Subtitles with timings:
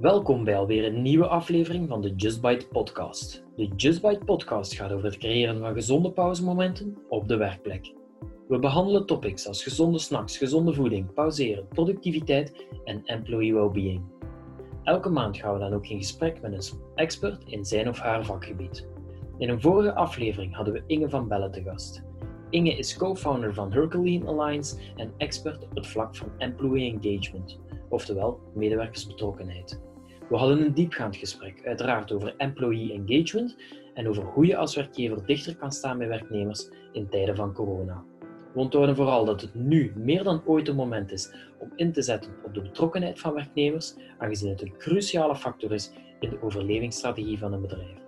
[0.00, 3.44] Welkom bij alweer een nieuwe aflevering van de Just Bite podcast.
[3.56, 7.94] De Just Bite podcast gaat over het creëren van gezonde pauzemomenten op de werkplek.
[8.48, 14.02] We behandelen topics als gezonde snacks, gezonde voeding, pauzeren, productiviteit en employee well-being.
[14.82, 18.24] Elke maand gaan we dan ook in gesprek met een expert in zijn of haar
[18.24, 18.88] vakgebied.
[19.38, 22.02] In een vorige aflevering hadden we Inge van Bellen te gast.
[22.50, 27.60] Inge is co-founder van Herculean Alliance en expert op het vlak van employee engagement,
[27.94, 29.80] oftewel medewerkersbetrokkenheid.
[30.28, 33.56] We hadden een diepgaand gesprek, uiteraard over employee engagement
[33.94, 38.04] en over hoe je als werkgever dichter kan staan bij werknemers in tijden van corona.
[38.52, 42.02] We onthouden vooral dat het nu meer dan ooit een moment is om in te
[42.02, 47.38] zetten op de betrokkenheid van werknemers, aangezien het een cruciale factor is in de overlevingsstrategie
[47.38, 47.98] van een bedrijf.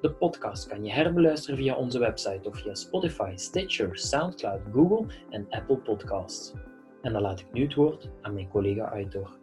[0.00, 5.46] De podcast kan je herbeluisteren via onze website of via Spotify, Stitcher, SoundCloud, Google en
[5.50, 6.52] Apple Podcasts.
[7.06, 9.38] En dan laat ik nu het woord aan mijn collega Aitor.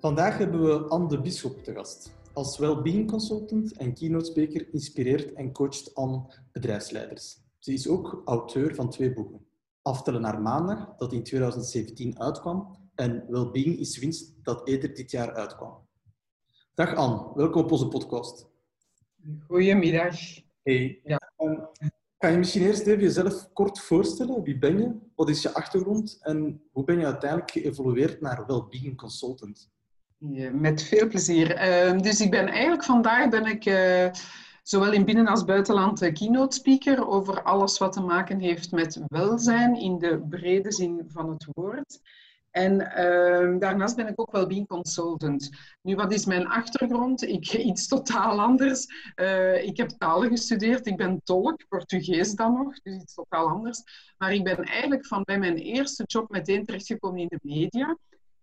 [0.00, 2.16] Vandaag hebben we Anne de Bisschop te gast.
[2.32, 7.38] Als well-being consultant en keynote speaker inspireert en coacht Anne bedrijfsleiders.
[7.58, 9.46] Ze is ook auteur van twee boeken.
[9.82, 15.34] Aftellen naar maandag, dat in 2017 uitkwam, en Wellbeing is winst, dat eerder dit jaar
[15.34, 15.86] uitkwam.
[16.74, 18.48] Dag Anne, welkom op onze podcast.
[19.46, 20.16] Goedemiddag.
[20.62, 21.00] Hey.
[21.04, 21.32] Ja.
[21.38, 21.68] Um,
[22.18, 24.42] kan je misschien eerst even jezelf kort voorstellen?
[24.42, 24.94] Wie ben je?
[25.14, 26.18] Wat is je achtergrond?
[26.20, 29.70] En hoe ben je uiteindelijk geëvolueerd naar Wellbeing Consultant?
[30.52, 31.50] Met veel plezier.
[31.50, 34.08] Uh, dus ik ben eigenlijk vandaag ben ik uh,
[34.62, 39.74] zowel in binnen- als buitenland keynote speaker over alles wat te maken heeft met welzijn
[39.74, 42.00] in de brede zin van het woord.
[42.50, 45.50] En uh, daarnaast ben ik ook wel consultant.
[45.82, 47.22] Nu, wat is mijn achtergrond?
[47.22, 48.86] Ik, iets totaal anders.
[49.16, 50.86] Uh, ik heb talen gestudeerd.
[50.86, 53.82] Ik ben tolk, Portugees dan nog, dus iets totaal anders.
[54.18, 57.96] Maar ik ben eigenlijk van bij mijn eerste job meteen terechtgekomen in de media.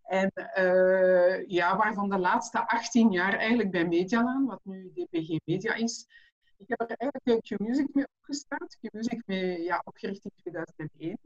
[0.03, 5.73] En uh, ja, waarvan de laatste 18 jaar eigenlijk bij Medialaan, wat nu DPG Media
[5.73, 6.06] is.
[6.58, 8.78] Ik heb er eigenlijk Q-Music mee opgestart.
[8.81, 11.18] Q-Music mee ja, opgericht in 2001.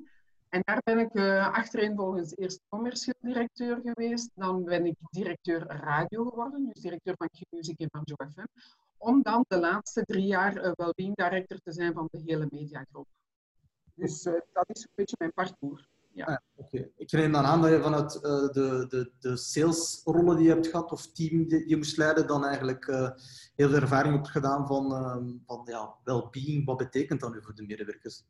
[0.49, 4.29] En daar ben ik uh, achtereenvolgens eerst commercieel directeur geweest.
[4.33, 8.45] Dan ben ik directeur radio geworden, dus directeur van Q-Music en van Joe FM.
[8.97, 13.07] Om dan de laatste drie jaar uh, wellbeing director te zijn van de hele mediagroep.
[13.93, 15.87] Dus uh, dat is een beetje mijn parcours.
[16.13, 16.25] Ja.
[16.25, 16.91] Ah, okay.
[16.95, 20.67] Ik neem dan aan dat je vanuit uh, de, de, de salesrollen die je hebt
[20.67, 23.09] gehad of team die je moest leiden, dan eigenlijk uh,
[23.55, 26.65] heel veel ervaring hebt gedaan van, uh, van ja, well-being.
[26.65, 28.23] Wat betekent dat nu voor de medewerkers?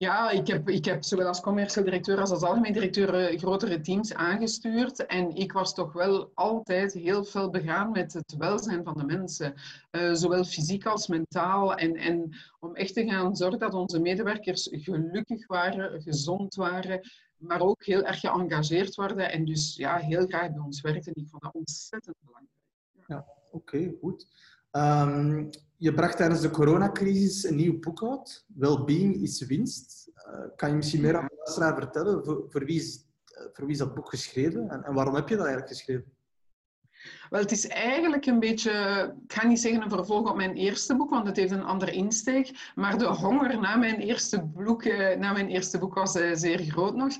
[0.00, 4.14] Ja, ik heb, ik heb zowel als commercieel directeur als als algemeen directeur grotere teams
[4.14, 5.06] aangestuurd.
[5.06, 9.54] En ik was toch wel altijd heel veel begaan met het welzijn van de mensen.
[9.90, 11.74] Uh, zowel fysiek als mentaal.
[11.74, 17.00] En, en om echt te gaan zorgen dat onze medewerkers gelukkig waren, gezond waren.
[17.36, 19.32] Maar ook heel erg geëngageerd worden.
[19.32, 21.14] En dus ja, heel graag bij ons werkten.
[21.14, 22.52] Ik vond dat ontzettend belangrijk.
[23.06, 24.26] Ja, oké, goed.
[24.72, 28.44] Um, je bracht tijdens de coronacrisis een nieuw boek uit.
[28.54, 30.10] Wellbeing is winst.
[30.16, 32.24] Uh, kan je misschien meer aan de vertellen?
[32.24, 33.06] Voor, voor, wie is,
[33.52, 34.70] voor wie is dat boek geschreven?
[34.70, 36.12] En, en waarom heb je dat eigenlijk geschreven?
[37.30, 38.70] Wel, het is eigenlijk een beetje,
[39.24, 41.92] ik ga niet zeggen een vervolg op mijn eerste boek, want het heeft een andere
[41.92, 42.72] insteek.
[42.74, 44.84] Maar de honger na mijn eerste boek,
[45.18, 47.16] na mijn eerste boek was zeer groot nog.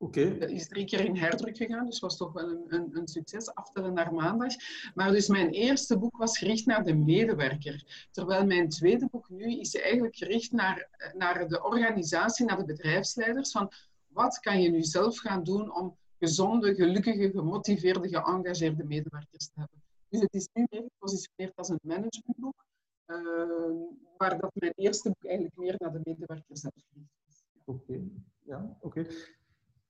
[0.00, 0.24] Okay.
[0.24, 3.54] is drie keer in herdruk gegaan, dus was toch wel een, een, een, succes.
[3.54, 4.54] Aftellen naar maandag.
[4.94, 8.06] Maar dus mijn eerste boek was gericht naar de medewerker.
[8.10, 13.50] Terwijl mijn tweede boek nu is eigenlijk gericht naar, naar de organisatie, naar de bedrijfsleiders.
[13.50, 13.72] Van
[14.08, 19.82] wat kan je nu zelf gaan doen om gezonde, gelukkige, gemotiveerde, geëngageerde medewerkers te hebben.
[20.08, 22.66] Dus het is nu meer gepositioneerd als een managementboek.
[23.06, 23.16] Uh,
[24.16, 27.44] waar dat mijn eerste boek eigenlijk meer naar de medewerkers zelf gericht is.
[27.64, 28.10] Oké, okay.
[28.44, 29.00] ja, oké.
[29.00, 29.36] Okay.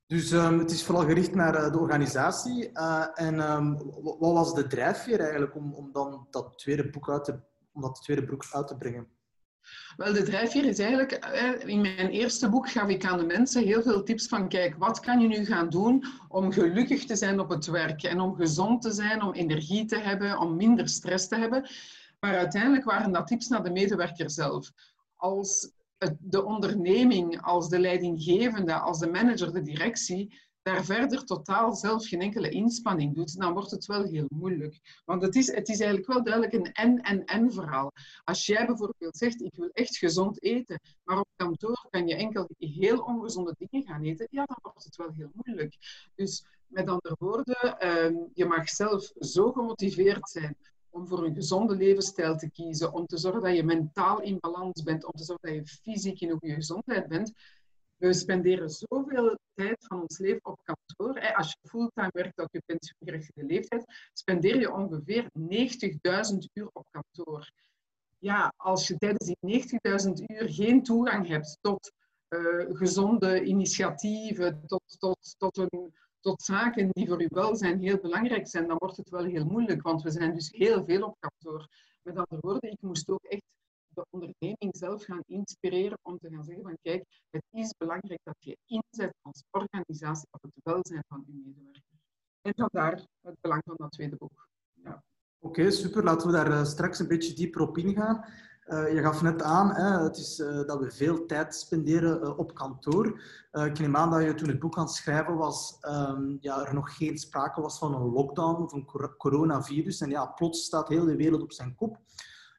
[0.09, 2.71] Dus um, het is vooral gericht naar uh, de organisatie.
[2.73, 7.25] Uh, en um, wat was de drijfveer eigenlijk om, om dan dat tweede boek uit
[7.25, 7.41] te,
[7.73, 9.09] om dat tweede boek uit te brengen?
[9.97, 11.13] Wel, de drijfveer is eigenlijk,
[11.67, 15.01] in mijn eerste boek gaf ik aan de mensen heel veel tips van, kijk, wat
[15.01, 18.83] kan je nu gaan doen om gelukkig te zijn op het werk en om gezond
[18.83, 21.69] te zijn, om energie te hebben, om minder stress te hebben.
[22.21, 24.73] Maar uiteindelijk waren dat tips naar de medewerker zelf.
[25.17, 25.73] Als
[26.19, 32.21] de onderneming als de leidinggevende, als de manager, de directie, daar verder totaal zelf geen
[32.21, 35.03] enkele inspanning doet, dan wordt het wel heel moeilijk.
[35.05, 37.93] Want het is, het is eigenlijk wel duidelijk een en-en-en verhaal.
[38.25, 42.49] Als jij bijvoorbeeld zegt, ik wil echt gezond eten, maar op kantoor kan je enkel
[42.59, 45.77] heel ongezonde dingen gaan eten, ja, dan wordt het wel heel moeilijk.
[46.15, 47.77] Dus met andere woorden,
[48.35, 50.57] je mag zelf zo gemotiveerd zijn
[50.91, 54.83] om voor een gezonde levensstijl te kiezen, om te zorgen dat je mentaal in balans
[54.83, 57.33] bent, om te zorgen dat je fysiek in goede gezondheid bent.
[57.97, 61.35] We spenderen zoveel tijd van ons leven op kantoor.
[61.35, 67.51] Als je fulltime werkt op je pensioengerechtigde leeftijd, spendeer je ongeveer 90.000 uur op kantoor.
[68.19, 69.63] Ja, als je tijdens die
[70.09, 71.93] 90.000 uur geen toegang hebt tot
[72.29, 78.47] uh, gezonde initiatieven, tot, tot, tot, een, tot zaken die voor uw welzijn heel belangrijk
[78.49, 81.69] zijn, dan wordt het wel heel moeilijk, want we zijn dus heel veel op kantoor.
[82.03, 83.43] Met andere woorden, ik moest ook echt
[83.89, 88.37] de onderneming zelf gaan inspireren om te gaan zeggen van kijk, het is belangrijk dat
[88.39, 92.01] je inzet als organisatie op het welzijn van uw medewerkers.
[92.41, 94.49] En vandaar het belang van dat tweede boek.
[94.73, 95.03] Ja.
[95.39, 96.05] Oké, super.
[96.05, 98.25] Laten we daar uh, straks een beetje dieper op ingaan.
[98.69, 102.39] Uh, je gaf net aan, hè, het is uh, dat we veel tijd spenderen uh,
[102.39, 103.21] op kantoor.
[103.53, 106.75] ik neem aan dat je toen het boek aan het schrijven was, um, ja, er
[106.75, 110.01] nog geen sprake was van een lockdown of een coronavirus.
[110.01, 111.99] En ja, plots staat heel de wereld op zijn kop.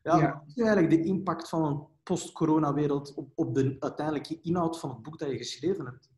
[0.03, 0.43] Ja, ja.
[0.45, 5.01] Wat is eigenlijk de impact van een post-corona-wereld op, op de uiteindelijke inhoud van het
[5.01, 6.09] boek dat je geschreven hebt?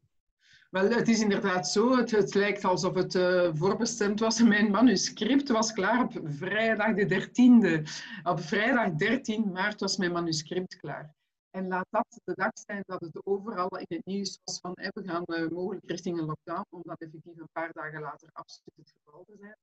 [0.71, 1.97] Wel, het is inderdaad zo.
[1.97, 4.41] Het, lijkt alsof het uh, voorbestemd was.
[4.53, 7.89] Mijn manuscript was klaar op vrijdag de 13e.
[8.23, 11.13] Op vrijdag 13 maart was mijn manuscript klaar.
[11.49, 15.03] En laat dat de dag zijn dat het overal in het nieuws was van we
[15.03, 19.23] gaan uh, mogelijk richting een lockdown, omdat effectief een paar dagen later absoluut het geval
[19.23, 19.57] te zijn.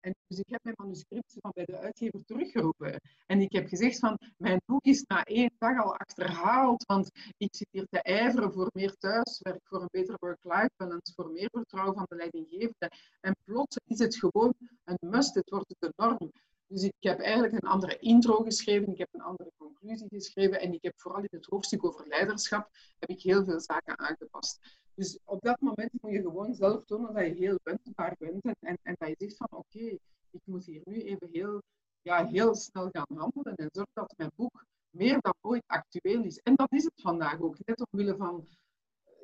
[0.00, 3.00] En dus ik heb mijn manuscript van bij de uitgever teruggeroepen.
[3.26, 7.56] En ik heb gezegd van, mijn boek is na één dag al achterhaald, want ik
[7.56, 11.94] zit hier te ijveren voor meer thuiswerk, voor een betere work-life balance, voor meer vertrouwen
[11.94, 12.90] van de leidinggevende.
[13.20, 14.54] En plots is het gewoon
[14.84, 16.32] een must, het wordt de norm.
[16.66, 20.72] Dus ik heb eigenlijk een andere intro geschreven, ik heb een andere conclusie geschreven en
[20.72, 22.68] ik heb vooral in het hoofdstuk over leiderschap
[22.98, 24.77] heb ik heel veel zaken aangepast.
[24.98, 28.56] Dus op dat moment moet je gewoon zelf tonen dat je heel wendbaar bent en,
[28.60, 29.98] en, en dat je zegt van oké,
[30.30, 31.62] ik moet hier nu even heel,
[32.02, 36.38] ja, heel snel gaan handelen en zorg dat mijn boek meer dan ooit actueel is.
[36.38, 38.46] En dat is het vandaag ook, net omwille van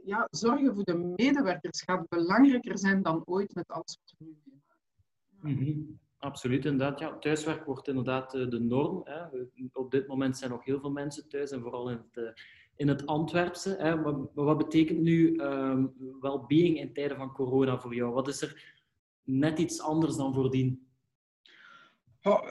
[0.05, 4.37] ja, zorgen voor de medewerkers gaat belangrijker zijn dan ooit met alles wat we nu
[4.45, 5.75] meemaken.
[5.77, 6.99] Mm Absoluut, inderdaad.
[6.99, 9.01] Ja, thuiswerk wordt inderdaad eh, de norm.
[9.05, 9.25] Hè.
[9.73, 12.33] Op dit moment zijn nog heel veel mensen thuis en vooral in het, eh,
[12.77, 13.77] in het Antwerpse.
[13.79, 13.97] Hè.
[13.97, 18.13] Maar, wat betekent nu um, well-being in tijden van corona voor jou?
[18.13, 18.75] Wat is er
[19.23, 20.87] net iets anders dan voordien?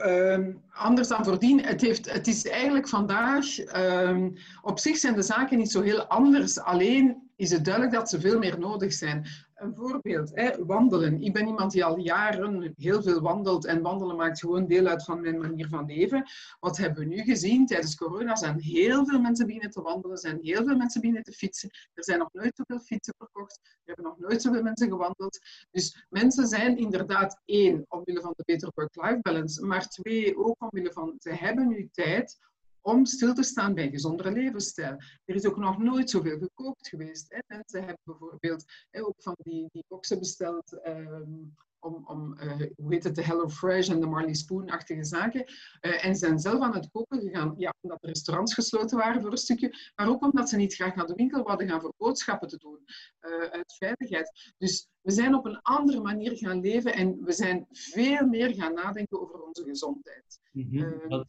[0.06, 1.64] Um, anders dan voordien.
[1.64, 3.74] Het, heeft, het is eigenlijk vandaag...
[3.76, 6.58] Um, op zich zijn de zaken niet zo heel anders.
[6.60, 9.26] Alleen is het duidelijk dat ze veel meer nodig zijn.
[9.54, 11.22] Een voorbeeld, hè, wandelen.
[11.22, 15.04] Ik ben iemand die al jaren heel veel wandelt en wandelen maakt gewoon deel uit
[15.04, 16.24] van mijn manier van leven.
[16.60, 17.66] Wat hebben we nu gezien?
[17.66, 21.32] Tijdens corona zijn heel veel mensen beginnen te wandelen, zijn heel veel mensen beginnen te
[21.32, 21.70] fietsen.
[21.94, 25.38] Er zijn nog nooit zoveel fietsen verkocht, er hebben nog nooit zoveel mensen gewandeld.
[25.70, 30.92] Dus mensen zijn inderdaad één, omwille van de betere work-life balance, maar twee, ook omwille
[30.92, 32.38] van ze hebben nu tijd
[32.84, 34.96] om stil te staan bij een gezondere levensstijl.
[35.24, 37.26] Er is ook nog nooit zoveel gekookt geweest.
[37.28, 37.38] Hè.
[37.46, 42.92] Mensen hebben bijvoorbeeld hè, ook van die, die boxen besteld um, om, om uh, hoe
[42.92, 45.44] heet het, de Hello Fresh en de Marley Spoon-achtige zaken.
[45.80, 49.30] Uh, en zijn zelf aan het koken gegaan, ja, omdat de restaurants gesloten waren voor
[49.30, 52.48] een stukje, maar ook omdat ze niet graag naar de winkel wilden gaan voor boodschappen
[52.48, 52.78] te doen,
[53.20, 54.54] uh, uit veiligheid.
[54.58, 58.74] Dus we zijn op een andere manier gaan leven en we zijn veel meer gaan
[58.74, 60.40] nadenken over onze gezondheid.
[60.52, 61.24] Mm -hmm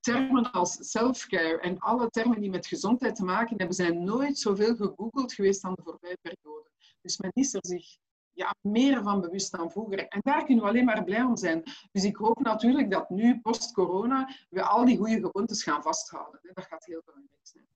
[0.00, 4.76] termen als self-care en alle termen die met gezondheid te maken hebben, zijn nooit zoveel
[4.76, 6.70] gegoogeld geweest dan de voorbije periode.
[7.00, 7.98] Dus men is er zich
[8.32, 9.98] ja, meer van bewust dan vroeger.
[10.08, 11.62] En daar kunnen we alleen maar blij om zijn.
[11.92, 16.40] Dus ik hoop natuurlijk dat nu, post-corona, we al die goede gewoontes gaan vasthouden.
[16.42, 17.66] Dat gaat heel belangrijk zijn.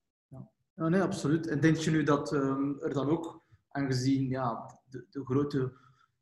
[0.75, 1.47] Ja, nee, absoluut.
[1.47, 5.73] En denk je nu dat um, er dan ook, aangezien ja, de, de grote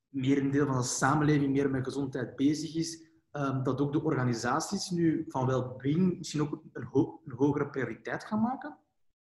[0.09, 5.25] merendeel van de samenleving meer met gezondheid bezig is, um, dat ook de organisaties nu
[5.27, 8.77] van well-being misschien ook een, ho een, hogere prioriteit gaan maken?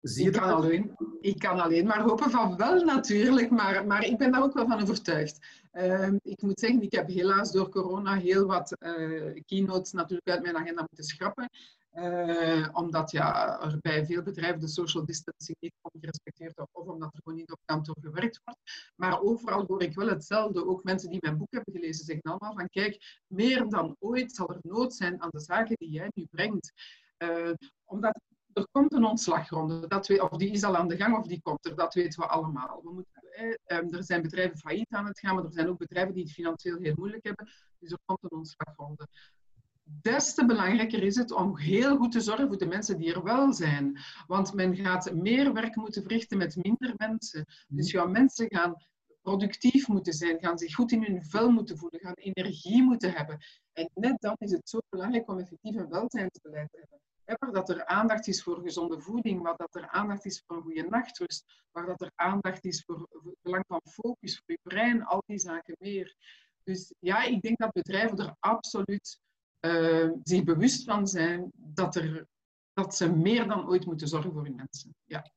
[0.02, 4.18] Zie ik, kan alleen, ik kan alleen maar hopen van wel natuurlijk, maar, maar ik
[4.18, 5.64] ben daar ook wel van overtuigd.
[5.74, 10.42] Uh, ik moet zeggen, ik heb helaas door corona heel wat uh, keynotes natuurlijk uit
[10.42, 11.50] mijn agenda moeten schrappen.
[11.96, 17.14] Uh, omdat ja, er bij veel bedrijven de social distancing niet gerespecteerd wordt, of omdat
[17.14, 18.92] er gewoon niet op kantoor gewerkt wordt.
[18.96, 20.66] Maar overal hoor ik wel hetzelfde.
[20.66, 24.50] Ook mensen die mijn boek hebben gelezen zeggen allemaal van kijk, meer dan ooit zal
[24.50, 26.74] er nood zijn aan de zaken die jij nu brengt.
[27.18, 27.54] Uh,
[27.86, 28.20] omdat
[28.54, 31.42] er komt een ontslagronde, dat we, of die is al aan de gang of die
[31.42, 32.82] komt er, dat weten we allemaal.
[32.84, 33.22] We moeten,
[33.66, 36.34] eh, er zijn bedrijven failliet aan het gaan, maar er zijn ook bedrijven die het
[36.34, 37.50] financieel heel moeilijk hebben,
[37.80, 39.08] dus er komt een ontslagronde
[39.86, 43.24] des te belangrijker is het om heel goed te zorgen voor de mensen die er
[43.24, 43.98] wel zijn.
[44.28, 47.46] Want men gaat meer werk moeten verrichten met minder mensen.
[47.68, 48.76] Dus jouw mensen gaan
[49.22, 53.38] productief moeten zijn, gaan zich goed in hun vel moeten voelen, gaan energie moeten hebben.
[53.74, 57.00] En net dan is het zo belangrijk om effectief een welzijnsbeleid te hebben.
[57.40, 60.64] waar dat er aandacht is voor gezonde voeding, waar dat er aandacht is voor een
[60.64, 65.04] goede nachtrust, waar dat er aandacht is voor, het belang van focus, voor je brein,
[65.04, 66.16] al die zaken meer.
[66.64, 69.20] Dus ja, ik denk dat bedrijven er absoluut
[69.66, 72.28] uh, zich bewust van zijn dat, er,
[72.74, 74.96] dat ze meer dan ooit moeten zorgen voor hun mensen.
[75.06, 75.32] Ja,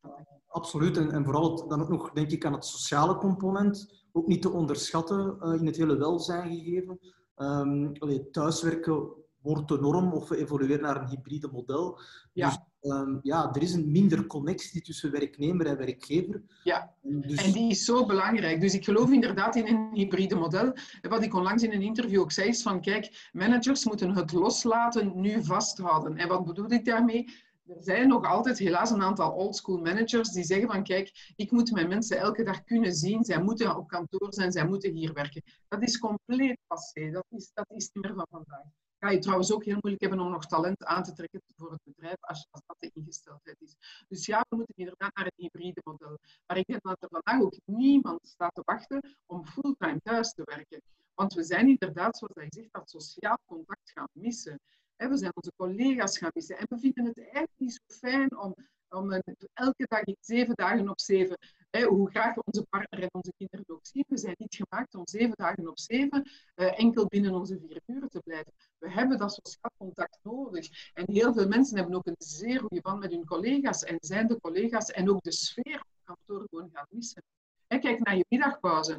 [0.49, 0.97] Absoluut.
[0.97, 4.07] En, vooral dan ook nog, denk ik, aan het sociale component.
[4.13, 6.99] Ook niet te onderschatten uh, in het hele welzijn gegeven.
[7.37, 7.93] Um,
[8.31, 9.09] thuiswerken
[9.43, 12.01] wordt de norm of we evolueren naar een hybride model.
[12.33, 12.49] Ja.
[12.49, 12.59] Dus
[12.93, 16.43] um, ja, er is een minder connectie tussen werknemer en werkgever.
[16.65, 17.45] Ja, dus...
[17.45, 18.61] en die is zo belangrijk.
[18.61, 20.73] Dus ik geloof inderdaad in een hybride model.
[21.01, 25.21] Wat ik onlangs in een interview ook zei, is van kijk, managers moeten het loslaten
[25.21, 26.17] nu vasthouden.
[26.17, 27.47] En wat bedoel ik daarmee?
[27.67, 31.73] Er zijn nog altijd helaas een aantal oldschool managers die zeggen van kijk, ik moet
[31.73, 35.43] mijn mensen elke dag kunnen zien, zij moeten op kantoor zijn, zij moeten hier werken.
[35.69, 38.65] Dat is compleet passé, dat is, dat is niet meer van vandaag
[38.99, 41.81] ga je trouwens ook heel moeilijk hebben om nog talent aan te trekken voor het
[41.85, 43.77] bedrijf als, dat de ingesteldheid is.
[44.09, 46.19] Dus ja, we moeten inderdaad naar een hybride model.
[46.47, 50.43] Maar ik denk dat er vandaag ook niemand staat te wachten om fulltime thuis te
[50.45, 50.83] werken.
[51.15, 54.61] Want we zijn inderdaad, zoals je zegt, dat sociaal contact gaan missen.
[54.97, 56.59] We zijn onze collega's gaan missen.
[56.59, 58.55] En we vinden het eigenlijk niet zo fijn om,
[58.89, 59.13] om
[59.53, 61.39] elke dag, zeven dagen op zeven,
[61.71, 64.05] hoe graag onze partner en onze kinderen ook zien.
[64.09, 68.09] We zijn niet gemaakt om zeven dagen op zeven uh, enkel binnen onze vier muren
[68.09, 68.53] te blijven.
[68.79, 70.93] We hebben dat sociaal contact nodig.
[70.93, 74.27] En heel veel mensen hebben ook een zeer goede band met hun collega's en zijn
[74.27, 77.23] de collega's en ook de sfeer op kantoor gewoon gaan missen.
[77.67, 78.99] kijk naar je middagpauze.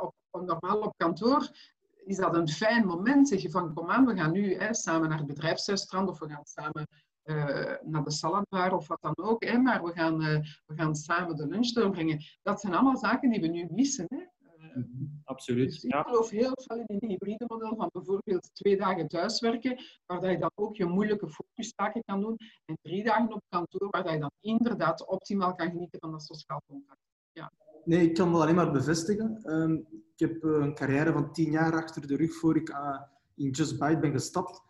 [0.00, 1.50] op, normaal op kantoor
[2.04, 3.28] is dat een fijn moment.
[3.28, 6.44] Zeg je van, kom aan, we gaan nu samen naar het bedrijfshuisstrand of we gaan
[6.44, 6.86] samen
[7.82, 9.44] naar de saladbar of wat dan ook.
[9.44, 12.22] Hè, maar we gaan, uh, we gaan samen de lunch doorbrengen.
[12.42, 14.06] Dat zijn allemaal zaken die we nu missen.
[14.08, 14.16] Hè.
[14.76, 14.84] Uh,
[15.24, 15.70] Absoluut.
[15.70, 20.20] Dus ik geloof heel veel in een hybride model van bijvoorbeeld twee dagen thuiswerken, waar
[20.20, 24.02] dat je dan ook je moeilijke focustaken kan doen, en drie dagen op kantoor, waar
[24.02, 27.00] dat je dan inderdaad optimaal kan genieten van dat sociaal contact.
[27.32, 27.52] Ja.
[27.84, 29.40] Nee, ik kan dat alleen maar bevestigen.
[29.44, 32.76] Um, ik heb een carrière van tien jaar achter de rug voor ik
[33.34, 34.62] in Just Bite ben gestapt.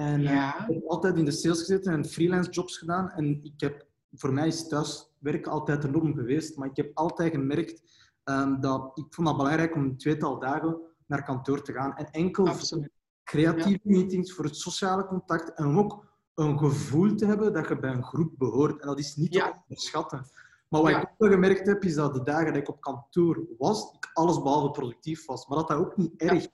[0.00, 0.68] En eh, ja.
[0.68, 3.10] ik heb altijd in de sales gezeten en freelance jobs gedaan.
[3.10, 6.56] En ik heb, voor mij is thuiswerken altijd de norm geweest.
[6.56, 7.82] Maar ik heb altijd gemerkt
[8.24, 11.96] um, dat ik vond het belangrijk om een tweetal dagen naar kantoor te gaan.
[11.96, 12.88] En enkel voor
[13.24, 15.54] creatieve meetings, voor het sociale contact.
[15.54, 16.04] En om ook
[16.34, 18.80] een gevoel te hebben dat je bij een groep behoort.
[18.80, 20.26] En dat is niet te onderschatten.
[20.68, 23.46] Maar wat ik ook wel gemerkt heb, is dat de dagen dat ik op kantoor
[23.58, 25.46] was, ik alles behalve productief was.
[25.46, 26.46] Maar dat dat ook niet erg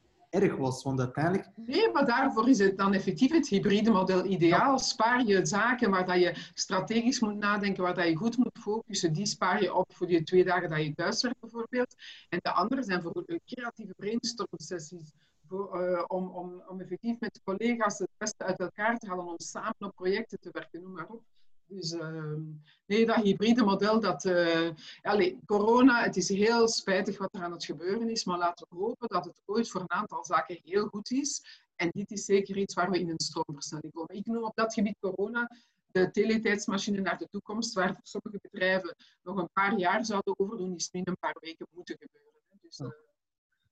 [0.43, 0.83] erg was.
[0.83, 1.49] Want uiteindelijk...
[1.55, 4.79] Nee, maar daarvoor is het dan effectief het hybride model ideaal.
[4.79, 9.13] Spaar je zaken waar dat je strategisch moet nadenken, waar dat je goed moet focussen,
[9.13, 11.95] die spaar je op voor die twee dagen dat je thuiswerkt bijvoorbeeld.
[12.29, 15.13] En de andere zijn voor creatieve brainstorm sessies.
[15.49, 19.35] Voor, uh, om, om, om effectief met collega's het beste uit elkaar te halen, om
[19.37, 21.23] samen op projecten te werken, noem maar op.
[21.69, 22.33] Dus uh,
[22.87, 24.71] nee, dat hybride model, dat, uh,
[25.03, 28.77] allez, corona, het is heel spijtig wat er aan het gebeuren is, maar laten we
[28.77, 31.63] hopen dat het ooit voor een aantal zaken heel goed is.
[31.77, 34.15] En dit is zeker iets waar we in een stroomversnelling komen.
[34.15, 35.51] Ik noem op dat gebied corona
[35.87, 40.91] de teletijdsmachine naar de toekomst, waar sommige bedrijven nog een paar jaar zouden overdoen, is
[40.91, 42.41] nu een paar weken moeten gebeuren.
[42.61, 42.89] Dus, uh,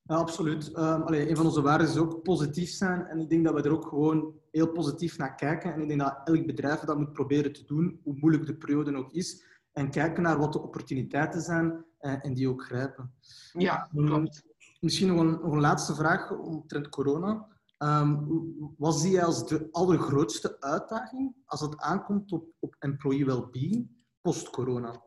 [0.06, 0.68] ja, absoluut.
[0.68, 3.06] Um, allee, een van onze waarden is ook positief zijn.
[3.06, 5.72] En ik denk dat we er ook gewoon heel positief naar kijken.
[5.72, 8.96] En ik denk dat elk bedrijf dat moet proberen te doen, hoe moeilijk de periode
[8.96, 9.44] ook is.
[9.72, 13.14] En kijken naar wat de opportuniteiten zijn en, en die ook grijpen.
[13.52, 14.44] Ja, ehm, klopt.
[14.80, 17.46] Misschien nog een, nog een laatste vraag omtrent corona.
[17.78, 23.90] Um, wat zie je als de allergrootste uitdaging als het aankomt op, op employee well-being
[24.20, 25.02] post-corona?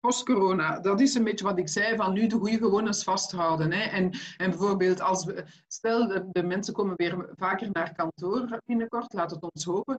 [0.00, 3.72] Post-corona, dat is een beetje wat ik zei, van nu de goede gewoontes vasthouden.
[3.72, 3.82] Hè.
[3.82, 9.12] En, en bijvoorbeeld, als we, stel de, de, mensen komen weer vaker naar kantoor binnenkort,
[9.12, 9.96] laat het ons hopen.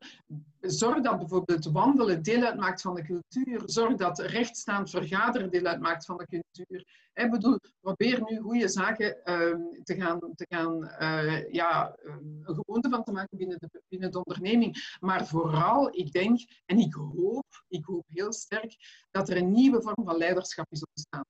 [0.59, 3.61] Zorg dat bijvoorbeeld wandelen deel uitmaakt van de cultuur.
[3.65, 6.85] Zorg dat rechtstaand vergaderen deel uitmaakt van de cultuur.
[7.13, 12.89] Ik bedoel, probeer nu goede zaken uh, te gaan, te gaan uh, ja, een gewoonte
[12.89, 14.97] van te maken binnen de, binnen de onderneming.
[14.99, 18.75] Maar vooral, ik denk, en ik hoop, ik hoop heel sterk,
[19.11, 21.25] dat er een nieuwe vorm van leiderschap is ontstaan.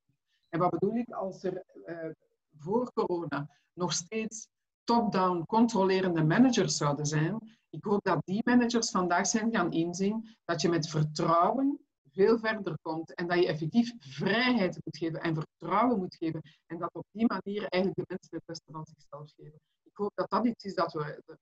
[0.50, 2.10] En wat bedoel ik als er uh,
[2.58, 4.48] voor corona nog steeds
[4.84, 7.58] top-down controlerende managers zouden zijn?
[7.70, 11.80] Ik hoop dat die managers vandaag zijn gaan inzien dat je met vertrouwen
[12.12, 16.78] veel verder komt en dat je effectief vrijheid moet geven en vertrouwen moet geven en
[16.78, 19.60] dat op die manier eigenlijk de mensen het beste van zichzelf geven.
[19.84, 21.40] Ik hoop dat dat iets is dat, we, dat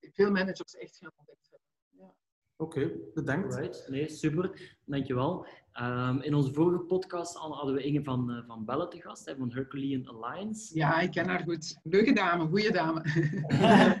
[0.00, 1.58] veel managers echt gaan ontdekken.
[1.90, 2.14] Ja.
[2.56, 3.54] Oké, okay, bedankt.
[3.54, 3.88] Right.
[3.88, 4.76] Nee, super.
[4.84, 5.46] Dankjewel.
[5.80, 9.36] Um, in onze vorige podcast hadden we Inge van, uh, van Bellen te gast, hè,
[9.36, 10.74] van Herculean Alliance.
[10.74, 11.80] Ja, ik ken haar goed.
[11.82, 13.02] Leuke dame, goede dame.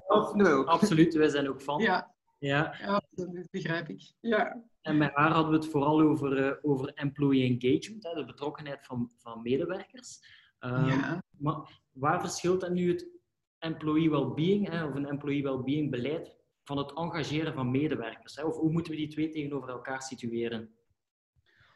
[0.66, 1.80] Absoluut, wij zijn ook fan.
[1.80, 2.15] Ja.
[2.38, 4.12] Ja, ja dat begrijp ik.
[4.20, 4.64] Ja.
[4.80, 8.86] En met haar hadden we het vooral over, uh, over employee engagement, hè, de betrokkenheid
[8.86, 10.18] van, van medewerkers.
[10.60, 11.22] Um, ja.
[11.38, 13.08] Maar waar verschilt dan nu het
[13.58, 18.36] employee well-being hè, of een employee well-being beleid van het engageren van medewerkers?
[18.36, 18.44] Hè?
[18.44, 20.74] Of hoe moeten we die twee tegenover elkaar situeren?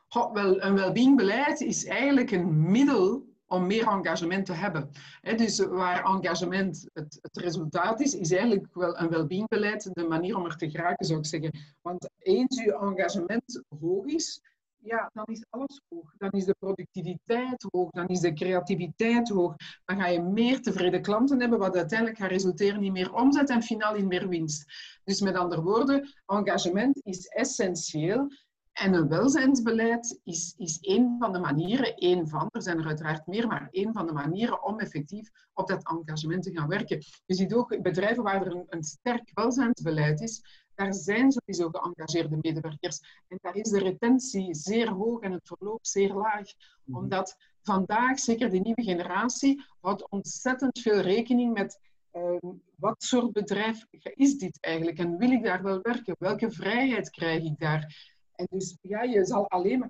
[0.09, 4.91] wel, een well-being beleid is eigenlijk een middel om meer engagement te hebben.
[5.37, 10.37] dus waar engagement het, het, resultaat is, is eigenlijk wel een well-being beleid de manier
[10.37, 11.59] om er te geraken, zou ik zeggen.
[11.83, 14.41] Want eens je engagement hoog is,
[14.83, 16.15] ja, dan is alles hoog.
[16.17, 19.55] Dan is de productiviteit hoog, dan is de creativiteit hoog.
[19.85, 23.63] Dan ga je meer tevreden klanten hebben, wat uiteindelijk gaat resulteren in meer omzet en
[23.63, 24.65] finaal in meer winst.
[25.05, 28.29] Dus met andere woorden, engagement is essentieel.
[28.73, 33.27] En een welzijnsbeleid is, is één van de manieren, één van, er zijn er uiteraard
[33.27, 37.05] meer, maar één van de manieren om effectief op dat engagement te gaan werken.
[37.27, 40.43] Je ziet ook bedrijven waar er een, een sterk welzijnsbeleid is,
[40.81, 43.01] daar zijn sowieso geëngageerde medewerkers.
[43.29, 46.47] En daar is de retentie zeer hoog en het verloop zeer laag.
[46.85, 46.99] Mhm.
[46.99, 52.47] Omdat vandaag, zeker de nieuwe generatie, houdt ontzettend veel rekening met ehm,
[52.77, 54.99] wat soort bedrijf is dit eigenlijk?
[54.99, 56.17] En wil ik daar wel werken?
[56.19, 58.19] Welke vrijheid krijg ik daar?
[58.41, 59.89] En dus ja, je zal alleen maar...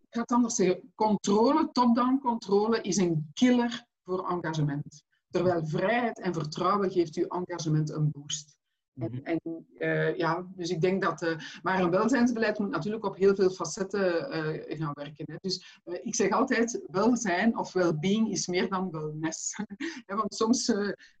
[0.00, 0.92] Ik ga het anders zeggen.
[0.94, 5.04] Controle, top-down controle, is een killer voor engagement.
[5.30, 8.56] Terwijl vrijheid en vertrouwen geeft je engagement een boost.
[8.94, 9.24] En, mhm.
[9.24, 11.22] en uh, ja, dus ik denk dat.
[11.22, 15.24] Uh, maar een welzijnsbeleid moet natuurlijk op heel veel facetten uh, gaan werken.
[15.26, 15.36] Hè.
[15.40, 19.56] Dus ik zeg altijd: welzijn of well-being is meer dan wellness.
[20.06, 20.72] want soms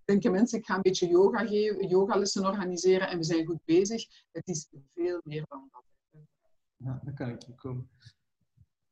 [0.04, 4.04] denken mensen: ik ga een beetje yoga geven, yogalessen organiseren en we zijn goed bezig.
[4.32, 5.91] Het is veel meer dan dat.
[6.84, 7.88] Ja, dat kan ik niet komen.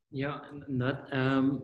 [0.08, 1.12] Ja, net.
[1.12, 1.62] Um,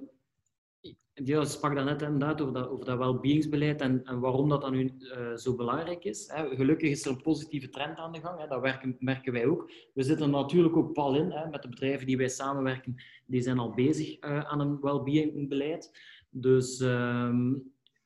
[1.25, 4.95] je sprak daarnet inderdaad over dat, over dat well-beingsbeleid en, en waarom dat dan nu
[4.99, 6.29] uh, zo belangrijk is.
[6.29, 6.57] Hè.
[6.57, 8.41] Gelukkig is er een positieve trend aan de gang.
[8.41, 8.47] Hè.
[8.47, 9.71] Dat werken, merken wij ook.
[9.95, 12.95] We zitten natuurlijk ook pal in hè, met de bedrijven die wij samenwerken.
[13.27, 15.91] Die zijn al bezig uh, aan een well-beingsbeleid.
[16.31, 17.35] Dus uh,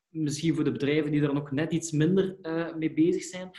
[0.09, 3.51] misschien voor de bedrijven die er nog net iets minder uh, mee bezig zijn,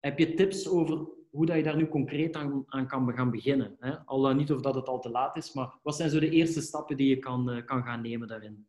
[0.00, 3.76] heb je tips over hoe dat je daar nu concreet aan, aan kan gaan beginnen.
[3.78, 3.98] Hè?
[3.98, 6.60] Al niet of dat het al te laat is, maar wat zijn zo de eerste
[6.60, 8.66] stappen die je kan, uh, kan gaan nemen daarin?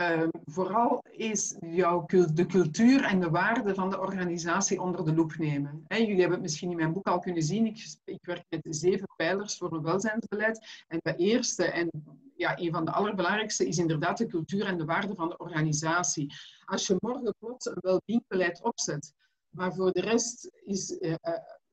[0.00, 5.36] Um, vooral is jouw, de cultuur en de waarden van de organisatie onder de loep
[5.36, 5.84] nemen.
[5.88, 7.66] jullie hebben het misschien in mijn boek al kunnen zien.
[7.66, 10.84] Ik, ik, werk met zeven pijlers voor een welzijnsbeleid.
[10.88, 11.90] En de eerste en
[12.34, 16.34] ja, een van de allerbelangrijkste is inderdaad de cultuur en de waarden van de organisatie.
[16.64, 19.12] Als je morgen plots een welbeing opzet,
[19.50, 21.14] maar voor de rest is, uh,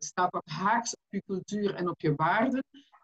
[0.04, 2.64] staat dat haaks op je cultuur en op je waarden,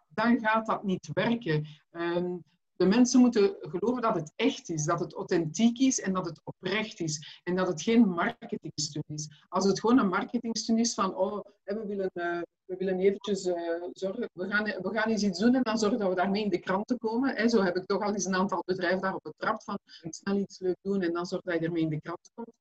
[0.09, 1.67] dan gaat dat niet werken.
[1.91, 2.43] Um,
[2.79, 6.41] de mensen moeten geloven dat het echt is, dat het authentiek is en dat het
[6.43, 7.41] oprecht is.
[7.43, 9.43] En dat het geen marketingstunt is.
[9.49, 13.55] Als het gewoon een marketingstunt is van, oh, we willen, uh, we willen eventjes uh,
[13.93, 16.49] zorgen, we gaan, we gaan eens iets doen en dan zorgen dat we daarmee in
[16.49, 17.35] de kranten komen.
[17.35, 17.47] Hè.
[17.47, 20.77] Zo heb ik toch al eens een aantal bedrijven daarop betrapt van, snel iets leuk
[20.81, 22.53] doen en dan zorg dat je ermee in de krant komt.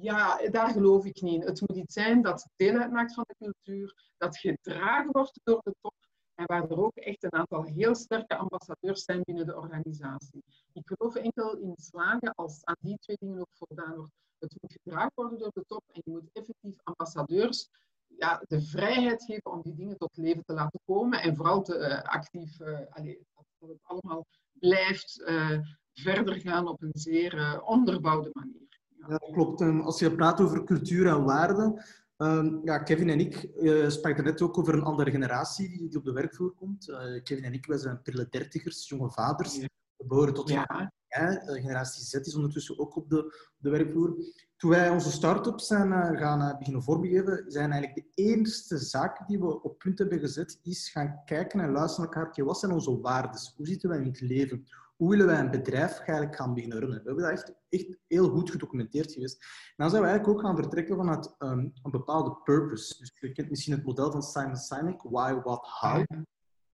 [0.00, 1.46] Ja, daar geloof ik niet in.
[1.46, 5.74] Het moet iets zijn dat deel uitmaakt van de cultuur, dat gedragen wordt door de
[5.80, 5.94] top
[6.34, 10.44] en waar er ook echt een aantal heel sterke ambassadeurs zijn binnen de organisatie.
[10.72, 14.12] Ik geloof enkel in slagen als aan die twee dingen ook voldaan wordt.
[14.38, 17.68] Het moet gedragen worden door de top en je moet effectief ambassadeurs
[18.06, 21.78] ja, de vrijheid geven om die dingen tot leven te laten komen en vooral te,
[21.78, 23.18] uh, actief, uh, allez,
[23.58, 25.58] dat het allemaal blijft uh,
[25.92, 28.67] verder gaan op een zeer onderbouwde manier.
[29.08, 29.60] Ja, klopt.
[29.60, 31.84] Als je praat over cultuur en waarden,
[32.22, 35.98] Um, ja, Kevin en ik uh, spraken net ook over een andere generatie die, die
[35.98, 36.88] op de werkvloer komt.
[36.88, 39.58] Uh, Kevin en ik, wij zijn prille dertigers, jonge vaders.
[39.58, 40.92] We behoren tot ja.
[41.08, 44.16] ja, uh, generatie Z is ondertussen ook op de, op de werkvloer.
[44.56, 49.62] Toen wij onze start-up zijn gaan beginnen vormgeven, zijn eigenlijk de eerste zaken die we
[49.62, 52.44] op punt hebben gezet, is gaan kijken en luisteren naar elkaar.
[52.44, 53.40] Wat zijn onze waarden?
[53.56, 54.66] Hoe zitten wij in het leven?
[54.98, 56.98] Hoe willen wij een bedrijf eigenlijk gaan beginnen runnen?
[56.98, 59.42] We hebben dat echt, echt heel goed gedocumenteerd geweest.
[59.42, 62.98] En dan zijn we eigenlijk ook gaan vertrekken vanuit um, een bepaalde purpose.
[62.98, 66.04] Dus je kent misschien het model van Simon Sinek, why, what, how.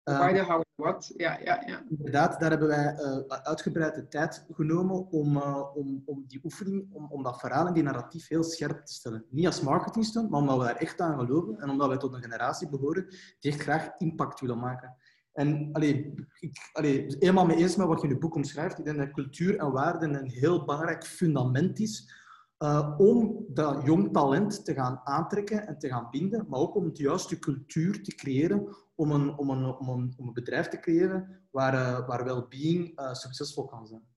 [0.03, 1.13] Why, the, how, what.
[1.17, 1.83] Ja, ja, ja.
[1.89, 6.93] Inderdaad, daar hebben wij uh, uitgebreid de tijd genomen om, uh, om, om die oefening,
[6.93, 9.25] om, om dat verhaal en die narratief heel scherp te stellen.
[9.29, 12.21] Niet als marketingstunt, maar omdat we daar echt aan geloven en omdat wij tot een
[12.21, 13.07] generatie behoren
[13.39, 14.95] die echt graag impact willen maken.
[15.33, 18.79] En allee, ik, allee, helemaal mee eens met wat je in je boek omschrijft.
[18.79, 22.21] Ik denk dat cultuur en waarden een heel belangrijk fundament is
[22.63, 26.85] uh, om dat jong talent te gaan aantrekken en te gaan binden, maar ook om
[26.85, 30.79] het juiste cultuur te creëren, om een, om een, om een, om een bedrijf te
[30.79, 34.07] creëren waar, uh, waar well-being uh, succesvol kan zijn.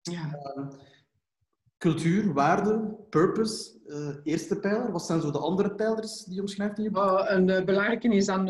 [0.00, 0.40] Ja.
[1.82, 4.92] Cultuur, waarde, purpose, uh, eerste pijler.
[4.92, 7.24] Wat zijn zo de andere pijlers die je omschrijft in boek?
[7.26, 8.44] een uh, belangrijke is dan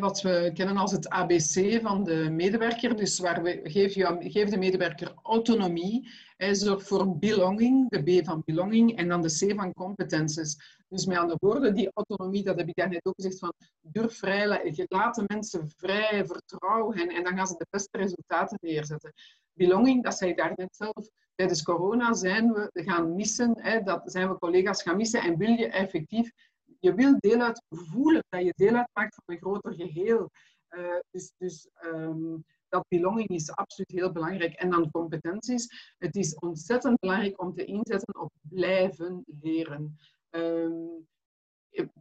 [0.00, 2.96] wat we kennen als het ABC van de medewerker.
[2.96, 8.42] Dus waar we geven, je, de medewerker autonomie, hij zorgt voor belonging, de B van
[8.44, 10.78] belonging, en dan de C van competences.
[10.88, 14.46] Dus met andere woorden, die autonomie, dat heb ik net ook gezegd, van durf vrij,
[14.88, 19.12] laat de mensen vrij, vertrouw hen, en dan gaan ze de beste resultaten neerzetten.
[19.52, 21.08] Belonging, dat zei ik daar net zelf,
[21.40, 25.50] tijdens corona zijn we gaan missen, hè, dat zijn we collega's gaan missen en wil
[25.50, 26.30] je effectief,
[26.78, 30.30] je wil deel uit voelen, dat je deel uitmaakt van een groter geheel.
[30.70, 34.54] Uh, dus dus um, dat belonging is absoluut heel belangrijk.
[34.54, 35.94] En dan competenties.
[35.98, 39.96] Het is ontzettend belangrijk om te inzetten op blijven leren.
[40.30, 41.08] Um,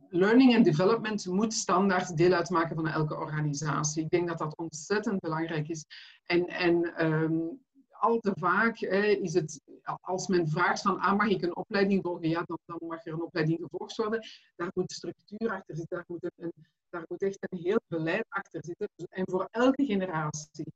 [0.09, 4.03] learning and development moet standaard deel uitmaken van elke organisatie.
[4.03, 5.85] Ik denk dat dat ontzettend belangrijk is.
[6.23, 7.59] En, en um,
[7.99, 9.61] al te vaak is het,
[10.01, 13.13] als men vraagt van ah, mag ik een opleiding volgen, ja, dan, dan mag er
[13.13, 14.27] een opleiding gevolgd worden.
[14.55, 16.51] Daar moet structuur achter zitten, daar moet,
[16.89, 18.89] daar moet echt een heel beleid achter zitten.
[19.09, 20.73] En voor elke generatie.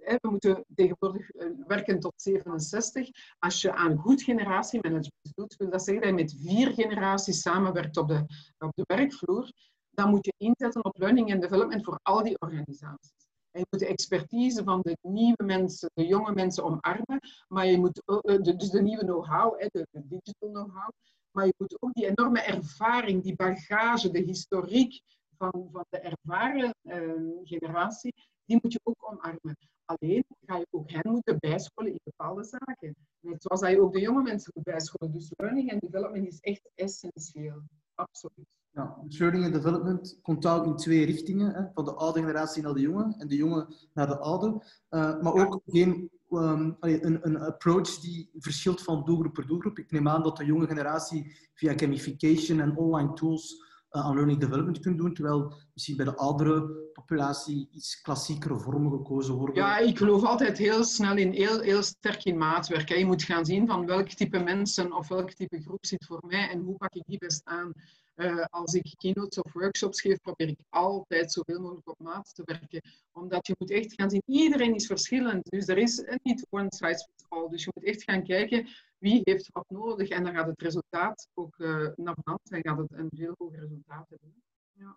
[0.00, 3.08] We moeten tegenwoordig eh, werken tot 67.
[3.38, 7.96] Als je aan goed generatiemanagement doet, wil dat zeggen dat je met vier generaties samenwerkt
[7.96, 8.24] op de,
[8.58, 9.52] op de werkvloer.
[9.90, 13.19] Dan moet je inzetten op learning and development voor al die organisaties.
[13.50, 17.78] En je moet de expertise van de nieuwe mensen, de jonge mensen omarmen, maar je
[17.78, 20.88] moet eh, dus de nieuwe know-how, de, digital know-how,
[21.30, 25.02] maar je moet ook die enorme ervaring, die bagage, de historiek
[25.36, 29.56] van, van de ervaren uh, generatie, die moet je ook omarmen.
[29.84, 32.96] Alleen ga je ook hen moeten bijscholen in bepaalde zaken.
[33.20, 35.12] Net zoals dat je ook de jonge mensen moet bijscholen.
[35.12, 37.62] Dus learning and development is echt essentieel.
[38.00, 38.46] Absoluut.
[38.72, 41.54] Ja, learning and development komt ook in twee richtingen.
[41.54, 44.46] Hè, van de oude generatie naar de jonge en de jonge naar de oude.
[44.90, 49.78] Uh, maar ook geen, um, een, een approach die verschilt van doelgroep per doelgroep.
[49.78, 54.80] Ik neem aan dat de jonge generatie via gamification en online tools aan learning development
[54.80, 59.54] kunt doen, terwijl misschien bij de oudere populatie iets klassiekere vormen gekozen worden.
[59.54, 62.88] Ja, ik geloof altijd heel snel in, heel, heel sterk in maatwerk.
[62.88, 66.48] Je moet gaan zien van welk type mensen of welk type groep zit voor mij
[66.48, 67.72] en hoe pak ik die best aan.
[68.16, 72.42] Uh, als ik keynotes of workshops geef, probeer ik altijd zoveel mogelijk op maat te
[72.44, 72.80] werken.
[73.12, 75.50] Omdat je moet echt gaan zien, iedereen is verschillend.
[75.50, 77.48] Dus er is niet one size fits all.
[77.48, 78.68] Dus je moet echt gaan kijken
[79.00, 80.08] wie heeft wat nodig.
[80.08, 83.60] En dan gaat het resultaat ook uh, naar beneden en gaat het een veel hoger
[83.60, 84.42] resultaat hebben.
[84.72, 84.96] Ja.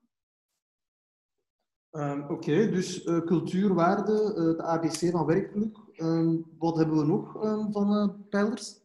[1.92, 5.78] Um, Oké, okay, dus uh, cultuurwaarde, uh, de ABC van werkgeluk.
[5.98, 8.82] Um, wat hebben we nog um, van pijlers?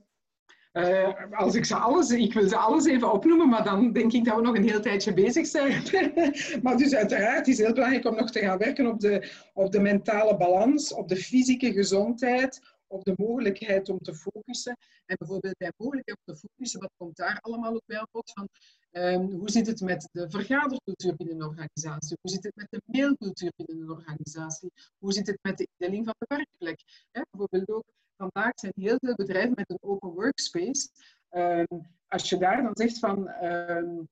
[0.73, 4.25] Uh, als ik ze alles, ik wil ze alles even opnoemen, maar dan denk ik
[4.25, 5.83] dat we nog een heel tijdje bezig zijn.
[6.63, 9.73] maar dus uiteraard is het heel belangrijk om nog te gaan werken op de, op
[9.73, 14.77] de mentale balans, op de fysieke gezondheid, op de mogelijkheid om te focussen.
[15.07, 18.49] En bijvoorbeeld bij mogelijkheid om te focussen, wat komt daar allemaal ook bij bod van?
[18.91, 22.17] Um, hoe zit het met de vergadercultuur binnen een organisatie?
[22.21, 24.73] Hoe zit het met de mailcultuur binnen een organisatie?
[24.99, 26.81] Hoe zit het met de indeling van de werkplek?
[27.31, 27.85] Bijvoorbeeld ook
[28.17, 30.89] vandaag zijn heel veel bedrijven met een open workspace.
[31.31, 31.67] Um,
[32.09, 34.09] als je daar dan zegt van um,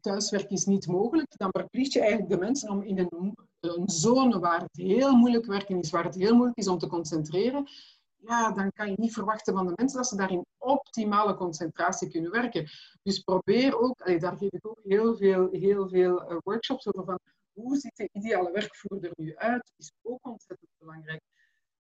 [0.00, 4.38] thuiswerk is niet mogelijk, dan verplicht je eigenlijk de mensen om in een, een, zone
[4.38, 7.68] waar het heel moeilijk werken is, waar het heel moeilijk is om te concentreren,
[8.16, 12.10] ja, dan kan je niet verwachten van de mensen dat ze daar in optimale concentratie
[12.10, 12.68] kunnen werken.
[13.02, 17.18] Dus probeer ook, daar geef ik ook heel veel, heel veel uh, workshops over van
[17.52, 21.22] hoe ziet de ideale werkvloer er nu uit, is ook ontzettend belangrijk.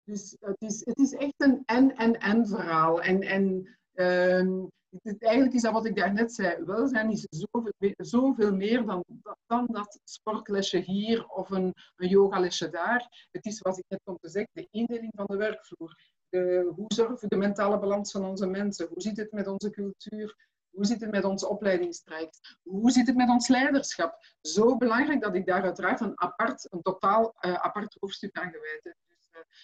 [0.03, 3.01] Dus het is, het is echt een en-en-en verhaal.
[3.01, 4.71] En, en het,
[5.19, 6.63] eigenlijk is dat wat ik daarnet zei.
[6.63, 9.04] Welzijn is zoveel, zoveel meer dan,
[9.45, 13.27] dan dat sportlesje hier of een, een yogalesje daar.
[13.32, 15.99] Het is, wat ik net om te zeggen, de indeling van de werkvloer.
[16.30, 18.88] De, hoe zorgen we de mentale balans van onze mensen?
[18.88, 20.49] Hoe zit het met onze cultuur?
[20.69, 22.58] Hoe zit het met onze opleidingstraject?
[22.62, 24.25] Hoe zit het met ons leiderschap?
[24.41, 28.84] Zo belangrijk dat ik daar uiteraard een apart, een totaal uh, apart hoofdstuk aan gewijd
[28.84, 28.95] heb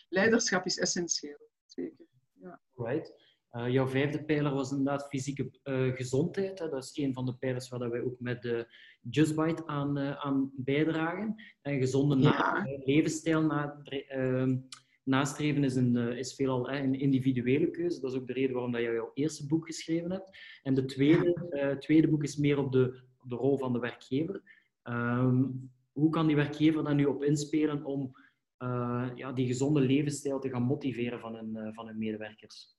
[0.10, 1.50] leiderschap is essentieel.
[1.66, 2.06] Zeker.
[2.34, 2.62] Ja.
[2.76, 3.13] Right.
[3.58, 6.60] Uh, jouw vijfde pijler was inderdaad fysieke uh, gezondheid.
[6.60, 6.70] Hè.
[6.70, 8.67] Dat is een van de pijlers waar wij ook met de
[9.10, 11.43] JustBite aan, uh, aan bijdragen.
[11.62, 12.67] En gezonde ja.
[12.86, 14.58] levensstijl na, ehm,
[15.04, 18.00] nastreven is, een, is veelal een individuele keuze.
[18.00, 20.38] Dat is ook de reden waarom dat je jouw eerste boek geschreven hebt.
[20.63, 24.41] En de tweede, tweede boek is meer op de, op de rol van de werkgever.
[24.84, 28.12] Um, hoe kan die werkgever daar nu op inspelen om
[28.60, 32.77] uh, ja, die gezonde levensstijl te gaan motiveren van hun, uh, van hun medewerkers?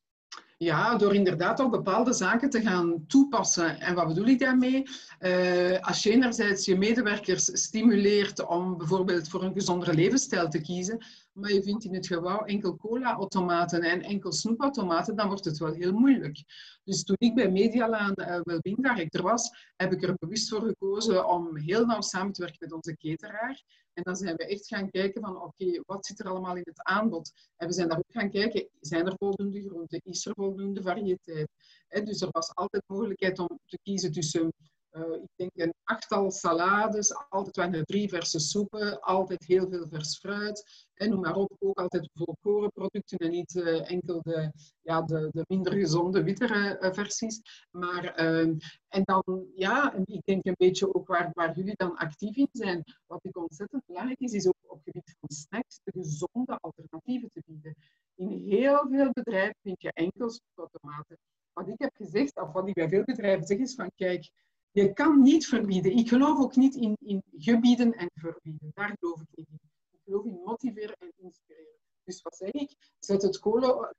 [0.60, 3.80] Ja, door inderdaad ook bepaalde zaken te gaan toepassen.
[3.80, 4.82] En wat bedoel ik daarmee?
[5.20, 11.04] Uh, als je enerzijds je medewerkers stimuleert om bijvoorbeeld voor een gezondere levensstijl te kiezen,
[11.38, 15.72] maar je vindt in het gebouw enkel cola-automaten en enkel snoepautomaten, dan wordt het wel
[15.72, 16.44] heel moeilijk.
[16.84, 21.28] Dus toen ik bij Medialaan uh, Wellbeing Director was, heb ik er bewust voor gekozen
[21.28, 23.62] om heel nauw samen te werken met onze cateraar.
[23.92, 26.82] En dan zijn we echt gaan kijken van oké, wat zit er allemaal in het
[26.82, 27.32] aanbod?
[27.56, 30.00] En we zijn daar ook gaan kijken, zijn er voldoende groenten?
[30.04, 31.48] Is er voldoende variëteit?
[31.88, 34.52] dus er was altijd mogelijkheid om te kiezen tussen
[34.92, 39.86] uh, ik denk een achttal salades, altijd waren er drie verse soepen, altijd heel veel
[39.88, 40.86] vers fruit.
[40.98, 45.28] En noem maar op, ook altijd volkoren producten en niet uh, enkel de, ja, de,
[45.32, 47.66] de minder gezonde, wittere uh, versies.
[47.70, 48.56] Maar, ehm,
[48.88, 52.84] en dan, ja, ik denk een beetje ook waar, waar jullie dan actief in zijn.
[53.06, 57.30] Wat ik ontzettend belangrijk is, is ook op het gebied van snacks de gezonde alternatieven
[57.32, 57.74] te bieden.
[58.14, 61.18] In heel veel bedrijven vind je enkel snoepautomaten.
[61.52, 64.30] Wat ik heb gezegd, of wat ik bij veel bedrijven zeg, is van kijk,
[64.70, 65.96] je kan niet verbieden.
[65.96, 68.70] Ik geloof ook niet in, in gebieden en verbieden.
[68.74, 69.68] Daar geloof ik niet in.
[70.08, 71.78] Geloof in motiveren en inspireren.
[72.04, 72.94] Dus wat zeg ik?
[72.98, 73.38] Zet het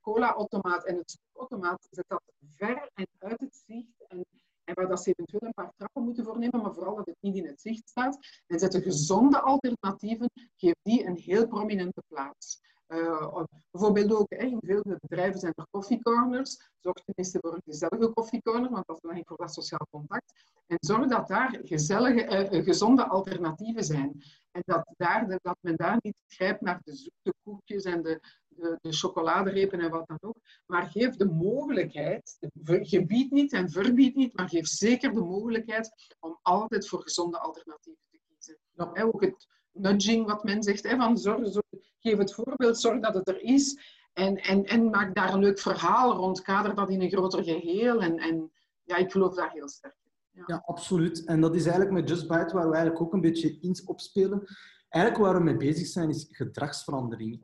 [0.00, 4.06] cola-automaat en het snoepautomaat, zet dat ver en uit het zicht.
[4.08, 4.24] En,
[4.64, 7.36] en waar dat ze eventueel een paar trappen moeten voornemen, maar vooral dat het niet
[7.36, 8.18] in het zicht staat.
[8.46, 12.60] En zet de gezonde alternatieven, geef die een heel prominente plaats.
[12.88, 16.70] Uh, bijvoorbeeld ook in veel bedrijven zijn er koffiecorners.
[16.80, 20.32] Zorg tenminste voor een gezellige koffiecorner, want dat is belangrijk voor dat sociaal contact.
[20.66, 24.22] En zorg dat daar gezellige, uh, gezonde alternatieven zijn.
[24.50, 28.78] En dat, daar, dat men daar niet grijpt naar de zoete koekjes en de, de,
[28.80, 30.36] de chocoladerepen en wat dan ook.
[30.66, 36.38] Maar geef de mogelijkheid, gebied niet en verbied niet, maar geef zeker de mogelijkheid om
[36.42, 38.58] altijd voor gezonde alternatieven te kiezen.
[38.72, 39.02] Ja.
[39.02, 41.66] Ook het nudging, wat men zegt, van zorg, zorg
[42.00, 43.78] geef het voorbeeld, zorg dat het er is.
[44.12, 48.02] En, en, en maak daar een leuk verhaal rond, kader dat in een groter geheel.
[48.02, 49.99] En, en ja, ik geloof daar heel sterk.
[50.46, 50.62] Ja.
[50.66, 51.24] absoluut.
[51.24, 54.42] En dat is eigenlijk met Just Bite waar we eigenlijk ook een beetje in opspelen.
[54.88, 57.38] Eigenlijk waar we mee bezig zijn is gedragsverandering.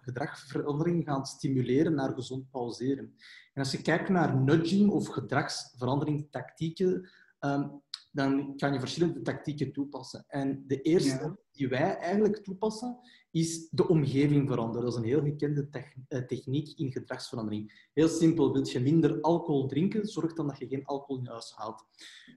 [0.00, 3.14] Gedragsverandering gaan stimuleren naar gezond pauzeren.
[3.52, 7.08] En als je kijkt naar nudging of gedragsverandering tactieken,
[7.38, 7.68] ehm,
[8.10, 10.24] dan kan je verschillende tactieken toepassen.
[10.28, 12.98] En de eerste die wij eigenlijk toepassen,
[13.30, 14.82] is de omgeving veranderen.
[14.82, 15.68] Dat is een heel gekende
[16.08, 17.88] eh, techniek in gedragsverandering.
[17.92, 21.52] Heel simpel, wil je minder alcohol drinken, zorg dan dat je geen alcohol in huis
[21.54, 21.84] haalt.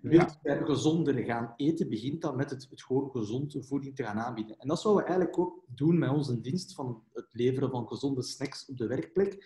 [0.02, 4.20] Wil je gezonder gaan eten, begint dan met het, het gewoon gezonde voeding te gaan
[4.20, 4.58] aanbieden.
[4.58, 7.88] En dat is wat we eigenlijk ook doen met onze dienst van het leveren van
[7.88, 9.46] gezonde snacks op de werkplek,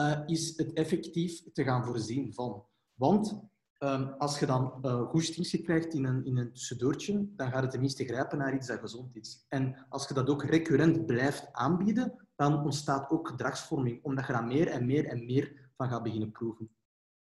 [0.00, 2.64] uh, is het effectief te gaan voorzien van.
[2.94, 3.40] Want
[3.82, 7.70] Um, als je dan uh, goestingje krijgt in een, in een tussendoortje, dan gaat het
[7.70, 9.44] tenminste grijpen naar iets dat gezond is.
[9.48, 14.46] En als je dat ook recurrent blijft aanbieden, dan ontstaat ook gedragsvorming, omdat je daar
[14.46, 16.70] meer en meer en meer van gaat beginnen proeven.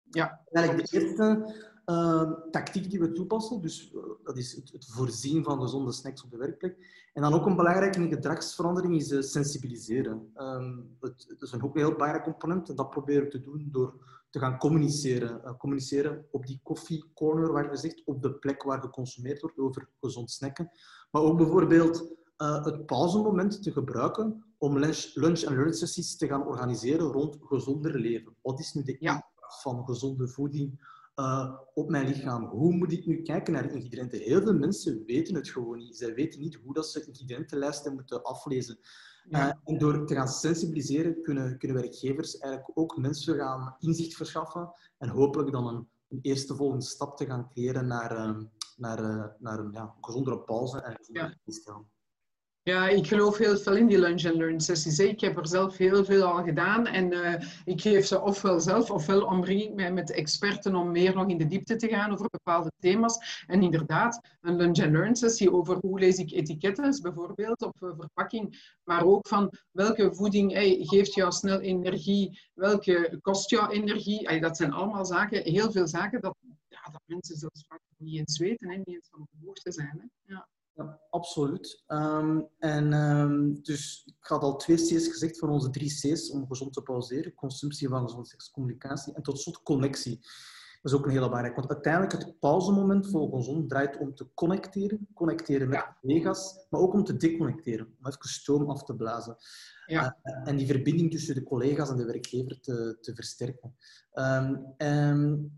[0.10, 0.42] Ja.
[0.52, 1.54] Eigenlijk de eerste
[1.86, 6.24] uh, tactiek die we toepassen, dus uh, dat is het, het, voorzien van gezonde snacks
[6.24, 7.08] op de werkplek.
[7.14, 10.32] En dan ook een belangrijke gedragsverandering is uh, sensibiliseren.
[10.36, 13.42] Um, het, het, is een ook een heel belangrijk component en dat proberen we te
[13.42, 15.42] doen door te gaan communiceren.
[15.46, 19.90] Uh, communiceren op die koffiecorner, waar je zegt, op de plek waar geconsumeerd wordt over
[20.00, 20.70] gezond snacken.
[21.12, 26.48] Maar ook bijvoorbeeld uh, het pauzemoment te gebruiken om lunch, lunch- en learnsessies te gaan
[26.48, 28.36] organiseren rond gezonder leven.
[28.42, 30.80] Wat is nu de impact van gezonde voeding
[31.16, 32.46] uh, op mijn lichaam?
[32.46, 34.20] Hoe moet ik nu kijken naar ingrediënten?
[34.20, 35.98] Heel veel mensen weten het gewoon niet.
[35.98, 38.80] Zij weten niet hoe dat ze ingrediëntenlijsten moeten aflezen.
[39.30, 44.72] Uh, en door te gaan sensibiliseren kunnen, kunnen werkgevers eigenlijk ook mensen gaan inzicht verschaffen
[44.98, 48.44] en hopelijk dan een, een eerste volgende stap te gaan creëren naar, uh,
[48.78, 51.86] naar, uh, naar een ja, gezondere pauze en gezondere ja.
[52.68, 55.00] Ja, ik geloof heel veel in die lunch and learn sessies.
[55.00, 57.34] Ik heb er zelf heel veel al gedaan en uh,
[57.66, 61.38] ik geef ze ofwel zelf ofwel omring ik mij met experten om meer nog in
[61.38, 63.44] de diepte te gaan over bepaalde thema's.
[63.48, 67.90] En inderdaad, een lunch and learn sessie over hoe lees ik etiketten bijvoorbeeld op uh,
[67.98, 70.52] verpakking, maar ook van welke voeding
[70.90, 74.40] geeft jou snel energie, welke kost jou energie.
[74.40, 76.36] Dat zijn allemaal zaken, heel veel zaken dat,
[76.68, 80.02] ja, dat mensen zelfs vaak niet eens weten en niet eens van de hoogte zijn.
[80.02, 80.34] Hè.
[80.34, 80.48] Ja.
[80.76, 81.84] Ja, absoluut.
[81.88, 86.48] Um, en um, dus ik had al twee C's gezegd van onze drie C's om
[86.48, 87.34] gezond te pauzeren.
[87.34, 90.20] Consumptie van gezonde seks, communicatie en tot slot connectie.
[90.82, 94.34] Dat is ook een hele belangrijk, want uiteindelijk het pauzemoment volgens ons draait om te
[94.34, 95.08] connecteren.
[95.14, 95.98] Connecteren met ja.
[96.02, 99.36] collega's, maar ook om te deconnecteren, om even stoom af te blazen.
[99.86, 100.18] Ja.
[100.24, 103.76] Uh, en die verbinding tussen de collega's en de werkgever te, te versterken.
[104.14, 105.52] Um, en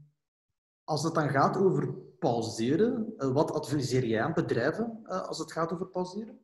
[0.87, 5.51] als het dan gaat over pauzeren, eh, wat adviseer jij aan bedrijven eh, als het
[5.51, 6.39] gaat over pauzeren?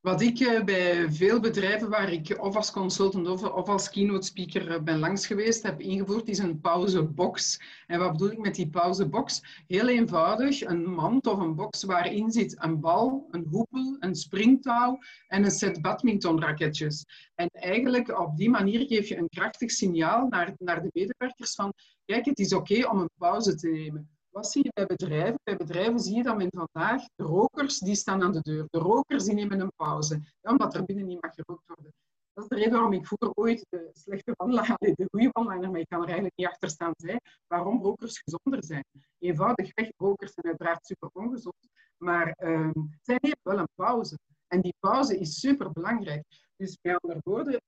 [0.00, 4.70] Wat ik eh, bij veel bedrijven waar ik of als consultant of, als keynote speaker
[4.70, 7.60] eh, ben langs geweest heb ingevoerd, is een pauzebox.
[7.86, 9.42] En wat bedoel ik met die pauzebox?
[9.66, 14.98] Heel eenvoudig, een mand of een box waarin zit een bal, een hoepel, een springtouw
[15.26, 17.04] en een set badmintonraketjes.
[17.34, 21.72] En eigenlijk op die manier geef je een krachtig signaal naar, naar de medewerkers van
[22.04, 24.10] kijk, het is oké om een pauze te nemen.
[24.30, 25.40] Wat zie je bij bedrijven?
[25.42, 28.66] Bij bedrijven zie je dat men vandaag, de rokers, die staan aan de deur.
[28.70, 31.92] De rokers die nemen een pauze, omdat er binnen niet mag gerookt worden.
[32.32, 35.80] Dat is de reden waarom ik vroeger ooit de slechte wandelaar, de goede wandelaar, maar
[35.80, 37.16] ik kan er eigenlijk niet achter staan, zei
[37.46, 38.84] waarom rokers gezonder zijn.
[39.18, 42.70] Eenvoudigweg, rokers zijn uiteraard super ongezond, maar uh,
[43.02, 44.18] zij nemen wel een pauze.
[44.46, 46.24] En die pauze is super belangrijk.
[46.56, 47.60] Dus met andere woorden,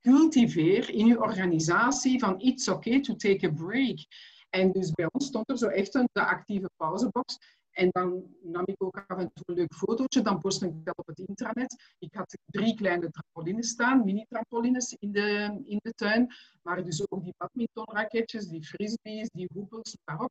[0.00, 3.98] cultiveer in je organisatie van it's okay to take a break.
[4.52, 7.38] En dus bij ons stond er zo echt een de actieve pauzebox.
[7.70, 10.98] En dan nam ik ook af en toe een leuk fotootje, dan postte ik dat
[10.98, 11.94] op het intranet.
[11.98, 16.34] Ik had drie kleine trampolines staan, mini-trampolines in de, in de tuin.
[16.62, 20.30] Maar dus ook die badmintonraketjes, die frisbees, die hoepels, waarop.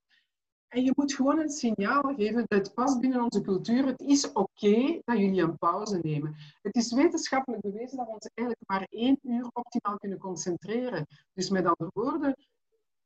[0.67, 3.85] En je moet gewoon een signaal geven, dat het past binnen onze cultuur.
[3.85, 6.35] Het is oké dat jullie een pauze nemen.
[6.61, 11.07] Het is wetenschappelijk bewezen dat we ons eigenlijk maar één uur optimaal kunnen concentreren.
[11.33, 12.35] Dus met andere woorden,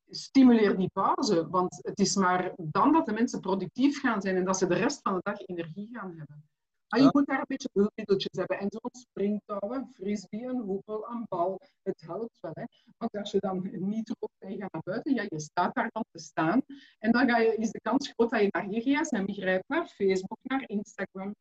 [0.10, 1.50] stimuleer die pauze.
[1.50, 4.76] Want het is maar dan dat de mensen productief gaan zijn en dat ze de
[4.76, 6.44] rest van de dag energie gaan hebben.
[6.88, 8.60] Maar je moet daar een beetje hulpmiddeltjes hebben.
[8.60, 11.62] En zo'n springtouw, een frisbee, een hoepel, een bal.
[11.84, 12.52] Het helpt wel.
[12.54, 12.63] Hè?
[12.98, 15.89] Want als je dan niet rookt en je gaat naar buiten, ja, je staat daar
[15.91, 16.62] dan te staan.
[17.00, 19.88] En dan ga je, is de kans groot dat je naar je gsm grijpt, naar
[19.88, 21.36] Facebook, naar Instagram.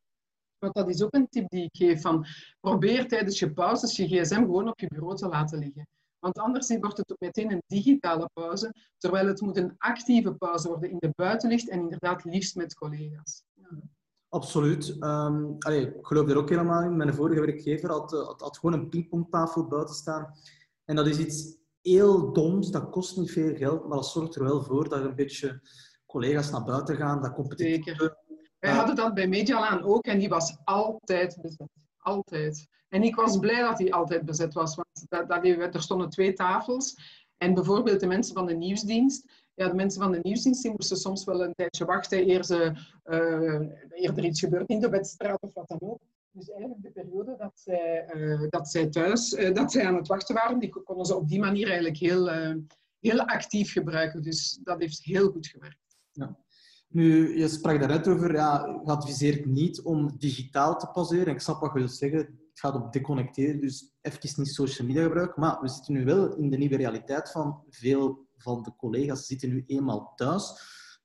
[0.58, 2.00] Want dat is ook een tip die ik geef.
[2.00, 2.26] Van,
[2.60, 5.88] probeer tijdens je pauzes je gsm gewoon op je bureau te laten liggen.
[6.24, 10.68] Want anders wordt het ook meteen een digitale pauze, terwijl het moet een actieve pauze
[10.68, 13.42] worden in de buitenlicht en inderdaad liefst met collega's.
[13.52, 13.68] Ja.
[14.28, 14.96] Absoluut.
[15.00, 16.96] Um, ik geloof er ook helemaal in.
[16.96, 20.34] Mijn vorige werkgever had, eh, had, had, gewoon een pingpongtafel buiten staan.
[20.84, 24.44] En dat is iets heel doms, dat kost niet veel geld, maar dat zorgt er
[24.44, 25.60] wel voor dat een beetje
[26.06, 27.84] collega's naar buiten gaan, dat competitie.
[27.84, 28.16] Zeker.
[28.58, 31.83] Wij hadden dat bij Medialaan ook en die was altijd bezet.
[32.04, 32.68] Altijd.
[32.88, 36.32] En ik was blij dat hij altijd bezet was, want dat, dat, er stonden twee
[36.32, 36.96] tafels.
[37.36, 40.96] En bijvoorbeeld de mensen van de nieuwsdienst, ja, de mensen van de nieuwsdienst die moesten
[40.96, 42.72] soms wel een tijdje wachten eer, ze,
[43.04, 46.00] uh, eer er iets gebeurt in de wedstrijd of wat dan ook.
[46.30, 50.08] Dus eigenlijk de periode dat zij, uh, dat zij thuis uh, dat zij aan het
[50.08, 52.28] wachten waren, die konden ze op die manier eigenlijk heel,
[53.00, 54.22] heel actief gebruiken.
[54.22, 55.96] Dus dat heeft heel goed gewerkt.
[56.12, 56.43] Ja.
[56.94, 61.32] Nu, je sprak daarnet over, ja, je adviseert niet om digitaal te pauzeren.
[61.32, 62.18] Ik snap wat je wilt zeggen.
[62.18, 65.40] Het gaat op deconnecteren, dus even niet social media gebruiken.
[65.40, 69.48] Maar we zitten nu wel in de nieuwe realiteit van veel van de collega's zitten
[69.48, 70.52] nu eenmaal thuis.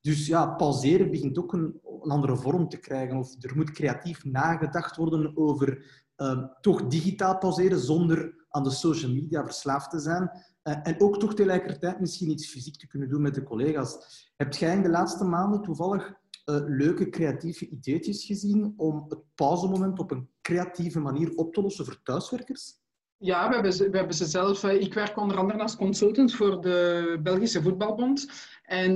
[0.01, 3.17] Dus ja, pauzeren begint ook een, een andere vorm te krijgen.
[3.17, 5.85] Of er moet creatief nagedacht worden over
[6.17, 10.31] uh, toch digitaal pauzeren zonder aan de social media verslaafd te zijn.
[10.69, 14.31] Uh, en ook toch tegelijkertijd misschien iets fysiek te kunnen doen met de collega's.
[14.37, 19.99] Heb jij in de laatste maanden toevallig uh, leuke creatieve ideetjes gezien om het pauzemoment
[19.99, 22.77] op een creatieve manier op te lossen voor thuiswerkers?
[23.17, 24.63] Ja, we hebben, ze, we hebben ze zelf.
[24.63, 28.27] Eh, ik werk onder andere als consultant voor de Belgische Voetbalbond.
[28.63, 28.95] En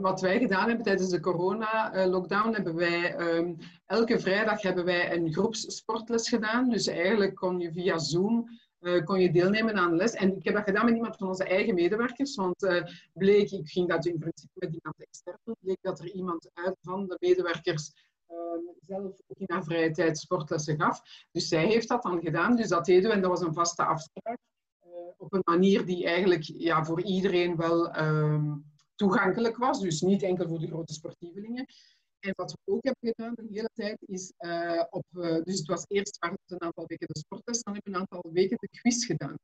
[0.00, 3.56] wat wij gedaan hebben tijdens de corona-lockdown, hebben wij um,
[3.86, 6.70] elke vrijdag hebben wij een groepssportles gedaan.
[6.70, 8.48] Dus eigenlijk kon je via Zoom
[8.80, 10.12] uh, kon je deelnemen aan les.
[10.12, 13.68] En ik heb dat gedaan met iemand van onze eigen medewerkers, want uh, bleek, ik
[13.68, 17.16] ging dat in principe met iemand extern doen, bleek dat er iemand uit van de
[17.20, 17.92] medewerkers
[18.30, 18.36] uh,
[18.80, 21.00] zelf ook in haar vrije tijd sportlessen gaf.
[21.32, 23.84] Dus zij heeft dat dan gedaan, dus dat deden we en dat was een vaste
[23.84, 24.38] afspraak.
[24.86, 28.54] Uh, op een manier die eigenlijk ja, voor iedereen wel ehm,
[28.94, 31.66] toegankelijk was, dus niet enkel voor de grote sportievelingen.
[32.18, 35.66] En wat we ook hebben gedaan de hele tijd is uh, op, uh, dus het
[35.66, 39.06] was eerst een aantal weken de sporttest, dan hebben we een aantal weken de quiz
[39.06, 39.36] gedaan.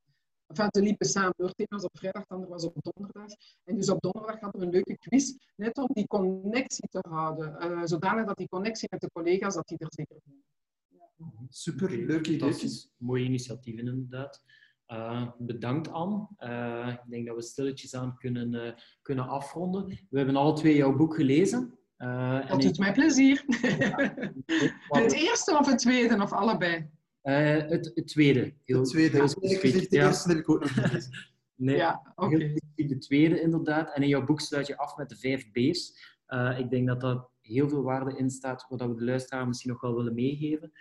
[0.47, 1.49] Enfin, ze liepen samen door.
[1.49, 3.31] Het een was op vrijdag, het andere was op donderdag.
[3.65, 7.57] En dus op donderdag hadden we een leuke quiz, net om die connectie te houden.
[7.61, 10.45] Uh, zodanig dat die connectie met de collega's, dat die er zeker zijn.
[10.89, 11.33] Ja.
[11.49, 12.91] Super, leuke ideetjes.
[12.97, 14.43] Mooie initiatieven inderdaad.
[14.89, 16.29] Uh, bedankt Anne.
[16.39, 19.87] Uh, ik denk dat we stilletjes aan kunnen, uh, kunnen afronden.
[20.11, 21.79] We hebben alle twee jouw boek gelezen.
[21.99, 22.79] Uh, dat doet ik...
[22.79, 23.45] mij plezier.
[24.89, 26.91] het eerste of het tweede, of allebei?
[27.23, 27.37] Uh,
[27.69, 28.55] het, het, tweede.
[28.65, 29.17] Heel, het tweede.
[29.17, 29.91] Heel specifiek.
[29.91, 31.13] De eerste heb ik ook nog gelezen.
[31.55, 32.61] nee, ja, okay.
[32.75, 33.95] de tweede inderdaad.
[33.95, 36.13] En in jouw boek sluit je af met de vijf B's.
[36.29, 39.71] Uh, ik denk dat dat heel veel waarde in staat, wat we de luisteraar misschien
[39.71, 40.73] nog wel willen meegeven.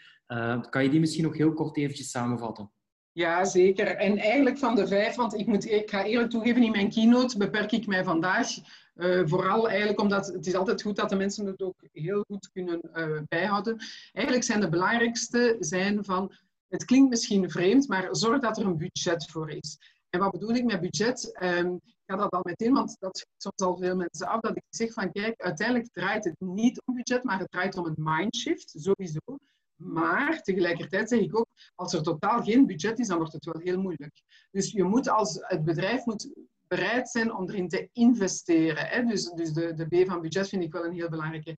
[0.70, 2.72] kan je die misschien nog heel kort eventjes samenvatten?
[3.14, 3.88] Ja, zeker.
[3.88, 7.38] En eigenlijk van de vijf, want ik, moet, ik ga eerlijk toegeven, in mijn keynote
[7.38, 8.48] beperk ik mij vandaag
[8.96, 12.50] uh, vooral eigenlijk omdat het is altijd goed dat de mensen het ook heel goed
[12.52, 13.78] kunnen uh, bijhouden.
[14.12, 16.32] Eigenlijk zijn de belangrijkste zijn van,
[16.68, 19.78] het klinkt misschien vreemd, maar zorg dat er een budget voor is.
[20.10, 21.38] En wat bedoel ik met budget?
[21.44, 24.56] Um, ik ga dat al meteen, want dat schiet soms al veel mensen af, dat
[24.56, 27.96] ik zeg van kijk, uiteindelijk draait het niet om budget, maar het draait om een
[27.98, 29.20] mindshift, sowieso.
[29.76, 33.62] Maar tegelijkertijd zeg ik ook, als er totaal geen budget is, dan wordt het wel
[33.62, 34.22] heel moeilijk.
[34.52, 36.34] Dus je moet als het bedrijf moet
[36.68, 38.86] bereid zijn om erin te investeren.
[38.86, 39.04] Hè?
[39.04, 41.58] Dus, dus de, de B van budget vind ik wel een heel belangrijke.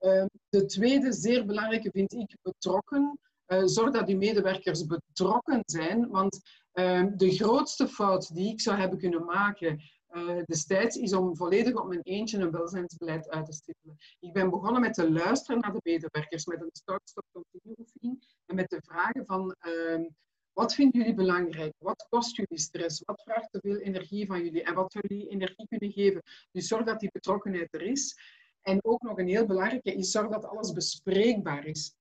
[0.00, 3.18] Uh, de tweede zeer belangrijke vind ik betrokken.
[3.46, 6.40] Uh, zorg dat die medewerkers betrokken zijn, want
[6.74, 9.80] uh, de grootste fout die ik zou hebben kunnen maken
[10.10, 13.96] uh, destijds is om volledig op mijn eentje een welzijnsbeleid uit te stippelen.
[14.20, 18.70] Ik ben begonnen met te luisteren naar de medewerkers, met een start-stop-continue oefening en met
[18.70, 20.04] de vragen van ehm,
[20.52, 21.74] wat vinden jullie belangrijk?
[21.78, 23.02] Wat kost jullie stress?
[23.04, 24.62] Wat vraagt te veel energie van jullie?
[24.62, 26.22] En wat jullie energie kunnen geven?
[26.52, 28.18] Dus zorg dat die betrokkenheid er is.
[28.62, 31.94] En ook nog een heel belangrijke is, zorg dat alles bespreekbaar is.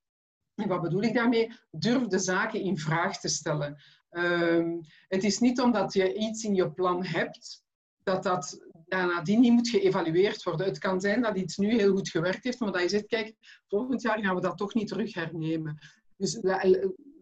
[0.56, 1.52] En wat bedoel ik daarmee?
[1.72, 3.82] Durf de zaken in vraag te stellen.
[4.10, 7.65] Um, het is niet omdat je iets in je plan hebt,
[8.06, 10.66] dat dat nadien niet moet geëvalueerd worden.
[10.66, 13.36] Het kan zijn dat iets nu heel goed gewerkt heeft, maar dat je zegt, kijk,
[13.68, 15.78] volgend jaar gaan we dat toch niet terug hernemen.
[16.18, 16.40] Dus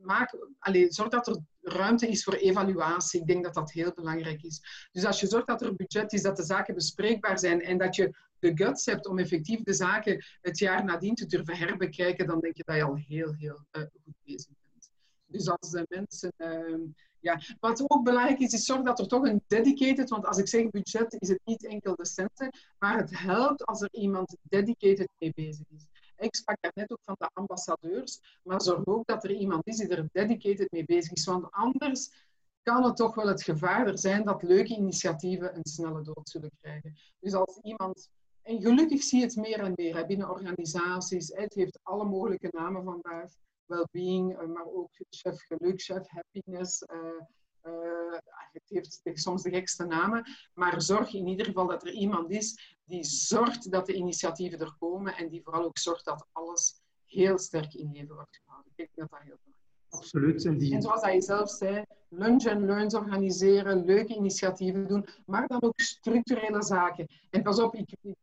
[0.02, 3.20] maak, allez, zorg dat er ruimte is voor evaluatie.
[3.20, 4.88] Ik denk dat dat heel belangrijk is.
[4.92, 7.96] Dus als je zorgt dat er budget is, dat de zaken bespreekbaar zijn en dat
[7.96, 12.40] je de guts hebt om effectief de zaken het jaar nadien te durven herbekijken, dan
[12.40, 14.92] denk je dat je al heel, heel uh, goed bezig bent.
[15.26, 16.34] Dus als de mensen...
[16.38, 16.90] Uh,
[17.24, 17.40] ja.
[17.60, 20.70] Wat ook belangrijk is, is zorg dat er toch een dedicated, want als ik zeg
[20.70, 22.50] budget, is het niet enkel de centen,
[22.80, 25.86] maar het helpt als er iemand dedicated mee bezig is.
[26.18, 29.88] Ik sprak net ook van de ambassadeurs, maar zorg ook dat er iemand is die
[29.88, 31.26] er dedicated mee bezig is.
[31.26, 32.10] Want anders
[32.62, 36.52] kan het toch wel het gevaar er zijn dat leuke initiatieven een snelle dood zullen
[36.62, 36.96] krijgen.
[37.20, 38.10] Dus als iemand,
[38.42, 42.84] en gelukkig zie je het meer en meer binnen organisaties, het heeft alle mogelijke namen
[42.84, 43.32] vandaag,
[43.74, 46.82] well-being, eh, maar ook chef geluk, chef happiness.
[46.82, 46.98] Uh,
[47.64, 48.20] uh,
[48.52, 48.64] het
[49.04, 53.04] heeft soms de gekste namen, maar zorg in ieder geval dat er iemand is die
[53.04, 57.74] zorgt dat de initiatieven er komen en die vooral ook zorgt dat alles heel sterk
[57.74, 58.72] in leven wordt gehouden.
[58.76, 59.98] Ik denk dat dat heel belangrijk is.
[59.98, 60.46] Absoluut.
[60.46, 60.74] En, die...
[60.74, 65.80] en zoals je zelf zei, lunch en learns organiseren, leuke initiatieven doen, maar dan ook
[65.80, 67.08] structurele zaken.
[67.30, 68.16] En pas op, ik, ik,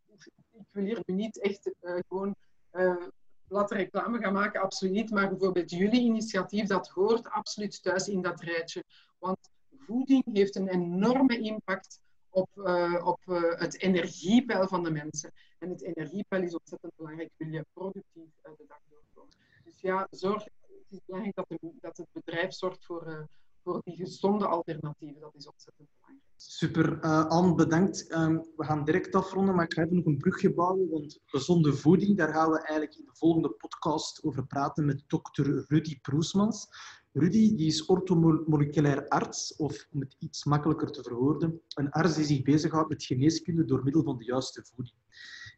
[0.51, 2.35] ik wil hier niet echt uh, gewoon
[2.73, 3.07] uh,
[3.51, 5.11] laten reclame gaan maken, absoluut niet.
[5.11, 8.85] Maar bijvoorbeeld jullie initiatief, dat hoort absoluut thuis in dat rijtje.
[9.19, 15.33] Want voeding heeft een enorme impact op, uh, op uh, het energiepeil van de mensen.
[15.59, 19.37] En het energiepeil is ontzettend belangrijk, wil je productief uh, de dag doorkomen.
[19.65, 23.29] Dus ja, zorg, het is belangrijk dat, dat het bedrijf zorgt voor,
[23.63, 25.21] voor die gezonde alternatieven.
[25.21, 26.30] Dat is ontzettend belangrijk.
[26.43, 26.99] Super.
[27.05, 28.13] Uh, Anne, bedankt.
[28.13, 30.91] Um, we gaan direct afronden, maar ik ga even nog een brugje bouwen.
[30.91, 35.65] Want gezonde voeding, daar gaan we eigenlijk in de volgende podcast over praten met dokter
[35.69, 36.69] Rudy Proesmans.
[37.13, 42.25] Rudy die is orthomoleculair arts, of om het iets makkelijker te verwoorden, een arts die
[42.25, 44.97] zich bezighoudt met geneeskunde door middel van de juiste voeding.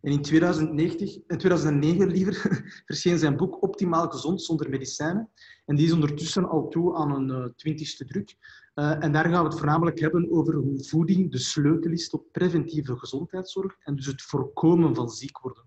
[0.01, 5.31] En in 2090, in 2009 liever, verscheen zijn boek Optimaal gezond zonder medicijnen.
[5.65, 8.37] En die is ondertussen al toe aan een uh, twintigste druk.
[8.75, 12.31] Uh, en daar gaan we het voornamelijk hebben over hoe voeding de sleutel is tot
[12.31, 15.63] preventieve gezondheidszorg en dus het voorkomen van ziek worden.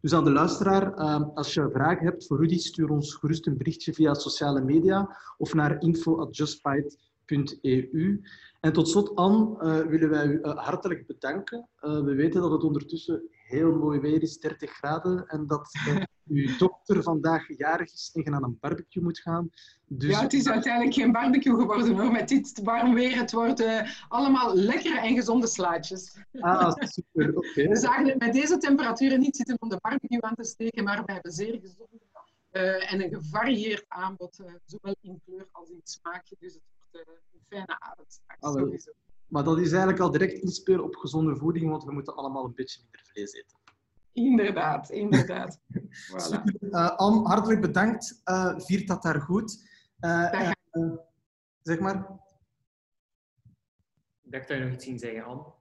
[0.00, 3.56] Dus aan de luisteraar, uh, als je vragen hebt voor Rudy, stuur ons gerust een
[3.56, 8.20] berichtje via sociale media of naar info.justbite.eu.
[8.66, 11.68] En tot slot, Anne, uh, willen wij u hartelijk bedanken.
[11.80, 15.72] we weten dat het ondertussen heel mooi weer is, 30 graden, en dat
[16.28, 19.50] uw dochter vandaag jarig is en je naar een barbecue moet gaan.
[19.86, 20.10] Dus...
[20.10, 23.16] Ja, het is uiteindelijk geen barbecue geworden hoor, met dit warm weer.
[23.16, 26.16] Het worden allemaal lekkere en gezonde slaatjes.
[26.32, 27.68] Ah, super, oké.
[27.68, 31.04] We zagen het met deze temperaturen niet zitten om de barbecue aan te steken, maar
[31.04, 31.90] we hebben zeer gezond
[32.52, 36.24] uh, en een gevarieerd aanbod, zowel in kleur als in smaak.
[36.38, 36.62] Dus het
[36.98, 38.92] een fijne avond sowieso.
[39.28, 42.54] Maar dat is eigenlijk al direct inspelen op gezonde voeding, want we moeten allemaal een
[42.54, 43.58] beetje minder vlees eten.
[44.12, 45.60] Inderdaad, inderdaad.
[45.60, 46.42] voilà.
[46.60, 48.22] Uh, Anne, hartelijk bedankt.
[48.24, 49.68] Uh, viert dat daar goed.
[50.00, 50.50] Uh,
[51.62, 52.24] zeg maar.
[54.22, 55.55] Ik dacht dat je nog iets ging zeggen, Anne.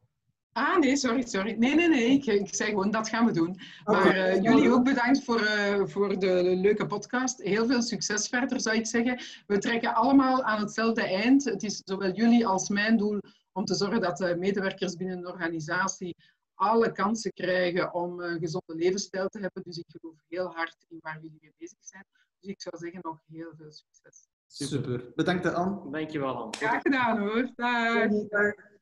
[0.57, 1.55] Ah, nee, sorry, sorry.
[1.57, 2.05] Nee, nee, nee.
[2.05, 3.59] Ik, ik zei gewoon, dat gaan we doen.
[3.83, 5.41] Maar jullie ook bedankt voor,
[5.89, 7.41] voor de leuke podcast.
[7.41, 9.19] Heel veel succes verder, zou ik zeggen.
[9.47, 11.43] We trekken allemaal aan hetzelfde eind.
[11.43, 13.19] Het is zowel jullie als mijn doel
[13.51, 16.15] om te zorgen dat de medewerkers binnen een organisatie
[16.53, 19.63] alle kansen krijgen om een gezonde levensstijl te hebben.
[19.63, 22.05] Dus ik geloof heel hard in waar jullie mee bezig zijn.
[22.39, 24.27] Dus ik zou zeggen nog heel veel succes.
[24.47, 25.11] Super.
[25.15, 25.91] Bedankt, Anne.
[25.91, 26.57] Dankjewel, Anne.
[26.57, 27.51] Graag gedaan hoor.
[27.55, 28.09] Dag.
[28.29, 28.73] Dag.